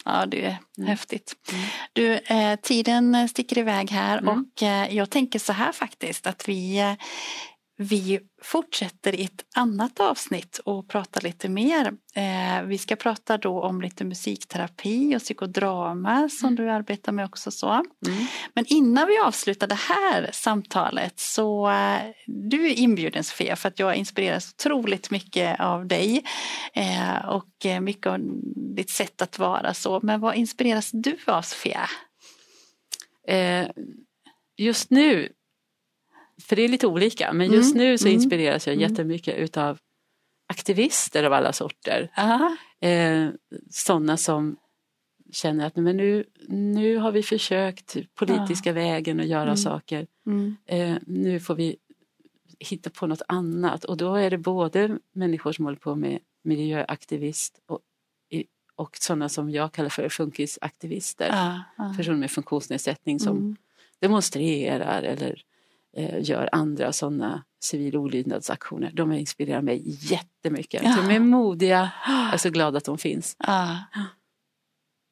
Ja, 0.05 0.27
det 0.27 0.44
är 0.44 0.59
Mm. 0.79 0.88
häftigt. 0.88 1.35
Mm. 1.53 1.64
Du, 1.92 2.12
eh, 2.14 2.57
tiden 2.61 3.29
sticker 3.29 3.59
iväg 3.59 3.90
här 3.90 4.18
Mm. 4.18 4.29
och 4.57 4.62
eh, 4.62 4.94
jag 4.96 5.11
tänker 5.11 5.38
så 5.38 5.53
här 5.53 5.72
faktiskt 5.72 6.27
att 6.27 6.48
vi, 6.48 6.79
eh, 6.81 6.92
vi 7.83 8.21
fortsätter 8.42 9.14
i 9.14 9.25
ett 9.25 9.45
annat 9.55 10.01
avsnitt 10.01 10.61
och 10.64 10.88
pratar 10.88 11.21
lite 11.21 11.49
mer. 11.49 11.92
Eh, 12.14 12.62
vi 12.62 12.79
ska 12.79 12.97
prata 12.97 13.38
då 13.38 13.62
om 13.62 13.81
lite 13.81 14.05
musikterapi 14.05 15.16
och 15.16 15.21
psykodrama 15.21 16.29
som 16.29 16.55
du 16.55 16.71
arbetar 16.71 17.12
med 17.12 17.25
också 17.25 17.51
så. 17.51 17.71
Mm. 17.71 18.27
Men 18.55 18.64
innan 18.68 19.09
vi 19.09 19.18
avslutar 19.18 19.66
det 19.66 19.75
här 19.75 20.31
samtalet 20.33 21.21
så 21.21 21.71
eh, 21.71 22.01
du 22.27 22.66
är 22.66 22.79
inbjuden 22.79 23.25
Sofia 23.25 23.57
för 23.57 23.68
att 23.68 23.79
jag 23.79 23.97
inspireras 23.97 24.55
otroligt 24.59 25.11
mycket 25.11 25.61
av 25.61 25.87
dig 25.87 26.25
eh, 26.75 27.29
och 27.29 27.66
eh, 27.66 27.81
mycket 27.81 28.07
av 28.07 28.21
ditt 28.75 28.90
sätt 28.90 29.23
att 29.23 29.38
vara 29.38 29.75
så. 29.75 30.01
Men 30.03 30.21
vad 30.21 30.35
inspireras 30.35 30.90
du 30.92 31.16
av 31.27 31.42
Sofia? 31.42 31.88
Eh, 33.29 33.66
just 34.57 34.90
nu, 34.90 35.33
för 36.40 36.57
det 36.57 36.62
är 36.62 36.68
lite 36.68 36.87
olika, 36.87 37.33
men 37.33 37.53
just 37.53 37.75
Mm, 37.75 37.87
nu 37.87 37.99
så 37.99 38.07
mm, 38.07 38.14
inspireras 38.14 38.66
jag 38.66 38.75
mm. 38.77 38.90
jättemycket 38.90 39.37
utav 39.38 39.79
aktivister 40.47 41.25
av 41.25 41.33
alla 41.33 41.53
sorter. 41.53 42.11
Ja, 42.16 42.57
Eh, 42.81 43.29
sådana 43.71 44.16
som 44.16 44.57
känner 45.33 45.66
att 45.66 45.77
men 45.77 45.97
nu, 45.97 46.25
nu 46.49 46.97
har 46.97 47.12
vi 47.12 47.23
försökt 47.23 47.97
politiska 48.14 48.73
vägen 48.73 49.21
att 49.21 49.27
göra 49.27 49.42
Mm. 49.42 49.57
saker. 49.57 50.07
mm, 50.27 50.57
Eh, 50.66 50.97
nu 51.07 51.40
får 51.40 51.55
vi 51.55 51.77
hitta 52.59 52.90
på 52.90 53.07
något 53.07 53.23
annat 53.29 53.85
och 53.85 53.97
då 53.97 54.14
är 54.14 54.31
det 54.31 54.38
både 54.38 54.99
människor 55.12 55.53
som 55.53 55.64
håller 55.64 55.79
på 55.79 55.95
med 55.95 56.18
miljöaktivist 56.45 57.61
och, 57.66 57.81
och 58.77 58.97
sådana 59.01 59.29
som 59.29 59.51
jag 59.51 59.73
kallar 59.73 59.88
för 59.88 60.09
funkisaktivister. 60.09 61.29
ja, 61.29 61.61
ja. 61.79 61.95
Personer 61.97 62.16
med 62.18 62.31
funktionsnedsättning 62.31 63.21
som 63.21 63.37
Mm, 63.37 63.57
demonstrerar 63.99 65.03
eller 65.03 65.42
gör 66.20 66.48
andra 66.52 66.92
sådana 66.92 67.44
civil 67.64 67.96
olydnadsaktioner. 67.96 68.90
De 68.94 69.12
inspirerar 69.12 69.62
mig 69.62 69.83
jättemycket. 69.87 70.83
Ja. 70.85 70.96
De 70.96 71.11
är 71.14 71.20
modiga, 71.20 71.90
jag 72.07 72.35
är 72.35 72.38
så 72.38 72.50
glad 72.50 72.76
att 72.76 72.85
de 72.85 72.98
finns. 72.98 73.37
ja. 73.38 73.78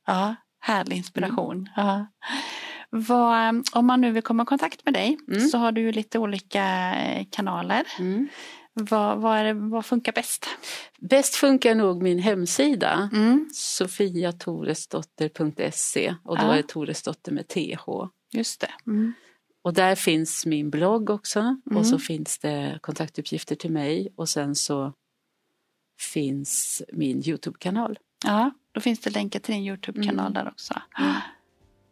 ja, 0.07 0.35
härlig 0.61 0.97
inspiration. 0.97 1.69
Ja. 1.77 2.07
Vad, 2.90 3.69
om 3.73 3.87
man 3.87 4.01
nu 4.01 4.11
vill 4.12 4.23
komma 4.23 4.43
i 4.43 4.47
kontakt 4.47 4.85
med 4.85 4.95
dig 4.95 5.19
Mm. 5.29 5.49
så 5.49 5.59
har 5.59 5.73
du 5.73 5.81
ju 5.81 5.93
lite 5.93 6.19
olika 6.19 6.95
eh, 6.95 7.27
kanaler. 7.31 7.83
Vad, 8.73 9.19
vad, 9.21 9.38
är 9.38 9.45
det, 9.45 9.53
vad 9.55 9.87
funkar 9.87 10.12
bäst? 10.12 10.47
Bäst 10.99 11.35
funkar 11.35 11.75
nog 11.75 12.03
min 12.03 12.19
hemsida 12.19 13.11
Mm, 13.12 13.49
sofiatoresdotter.se 13.55 16.14
och 16.25 16.37
då 16.38 16.45
Ja. 16.45 16.53
är 16.53 16.57
det 16.57 16.69
Toresdotter 16.69 17.33
med 17.33 17.49
TH. 17.49 17.85
just 18.33 18.61
det. 18.61 18.71
Mm. 18.87 19.12
Och 19.62 19.75
där 19.75 19.95
finns 19.95 20.47
min 20.47 20.70
blogg 20.70 21.11
också 21.11 21.41
Mm. 21.41 21.76
och 21.78 21.87
så 21.87 21.99
finns 21.99 22.39
det 22.39 22.78
kontaktuppgifter 22.82 23.55
till 23.57 23.72
mig 23.72 24.09
och 24.16 24.28
sen 24.28 24.55
så 24.55 24.93
finns 26.12 26.82
min 26.93 27.22
Youtube-kanal. 27.28 27.99
Ja, 28.24 28.51
då 28.72 28.80
finns 28.80 29.01
det 29.01 29.11
länkar 29.11 29.41
till 29.41 29.55
din 29.55 29.64
Youtube-kanal 29.64 30.26
Mm. 30.30 30.32
där 30.32 30.49
också. 30.49 30.74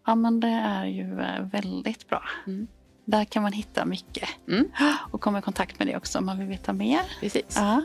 Ja, 0.07 0.15
men 0.15 0.41
det 0.41 0.49
är 0.49 0.85
ju 0.87 1.21
eh, 1.21 1.43
väldigt 1.53 2.09
bra. 2.09 2.23
Mm. 2.47 2.67
Där 3.05 3.25
kan 3.25 3.43
man 3.43 3.53
hitta 3.53 3.85
mycket 3.85 4.29
Mm. 4.49 4.69
och 5.11 5.21
komma 5.21 5.39
i 5.39 5.43
kontakt 5.43 5.79
med 5.79 5.89
dig 5.89 5.97
också 5.97 6.19
om 6.19 6.27
man 6.27 6.39
vill 6.39 6.49
veta 6.49 6.73
mer. 6.73 7.01
Precis. 7.21 7.45
Ja. 7.57 7.85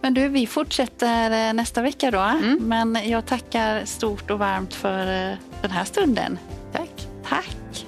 Men 0.00 0.14
du, 0.14 0.28
vi 0.28 0.46
fortsätter 0.46 1.48
eh, 1.48 1.54
nästa 1.54 1.82
vecka 1.82 2.10
då. 2.10 2.18
Mm. 2.20 2.58
Men 2.68 3.08
jag 3.10 3.26
tackar 3.26 3.84
stort 3.84 4.30
och 4.30 4.38
varmt 4.38 4.74
för 4.74 5.30
eh, 5.32 5.38
den 5.62 5.70
här 5.70 5.84
stunden. 5.84 6.38
Tack. 6.72 7.08
Tack! 7.24 7.86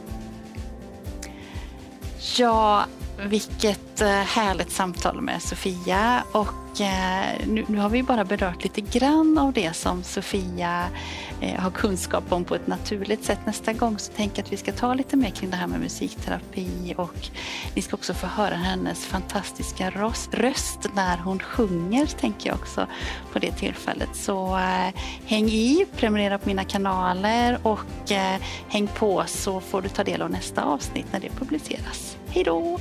Ja 2.20 2.86
vilket 3.28 4.00
eh, 4.00 4.08
härligt 4.08 4.70
samtal 4.70 5.20
med 5.20 5.42
Sofia 5.42 6.24
och 6.32 6.80
eh, 6.80 7.46
nu, 7.46 7.64
nu, 7.68 7.78
har 7.78 7.88
vi 7.88 8.02
bara 8.02 8.24
berört 8.24 8.62
lite 8.62 8.80
grann 8.80 9.38
av 9.38 9.52
det 9.52 9.76
som 9.76 10.02
Sofia 10.02 10.84
eh, 11.40 11.60
har 11.60 11.70
kunskap 11.70 12.32
om 12.32 12.44
på 12.44 12.54
ett 12.54 12.66
naturligt 12.66 13.24
sätt. 13.24 13.38
Nästa 13.46 13.72
gång 13.72 13.98
så 13.98 14.12
tänker 14.12 14.38
jag 14.38 14.44
att 14.44 14.52
vi 14.52 14.56
ska 14.56 14.72
ta 14.72 14.94
lite 14.94 15.16
mer 15.16 15.30
kring 15.30 15.50
det 15.50 15.56
här 15.56 15.66
med 15.66 15.80
musikterapi 15.80 16.94
och 16.96 17.28
ni 17.74 17.82
ska 17.82 17.96
också 17.96 18.14
få 18.14 18.26
höra 18.26 18.54
hennes 18.54 19.06
fantastiska 19.06 19.90
röst 20.32 20.86
när 20.94 21.18
hon 21.18 21.38
sjunger, 21.38 22.06
tänker 22.06 22.48
jag 22.48 22.58
också 22.58 22.86
på 23.32 23.38
det 23.38 23.52
tillfället. 23.52 24.08
Så 24.12 24.58
häng 25.24 25.48
i, 25.48 25.86
prenumerera 25.96 26.38
på 26.38 26.48
mina 26.48 26.64
kanaler 26.64 27.58
och 27.62 28.12
häng 28.68 28.88
på 28.98 29.24
så 29.26 29.60
får 29.60 29.82
du 29.82 29.88
ta 29.88 30.04
del 30.04 30.22
av 30.22 30.30
nästa 30.30 30.62
avsnitt 30.62 31.06
när 31.12 31.20
det 31.20 31.28
publiceras. 31.28 32.16
Hej 32.28 32.44
då! 32.44 32.78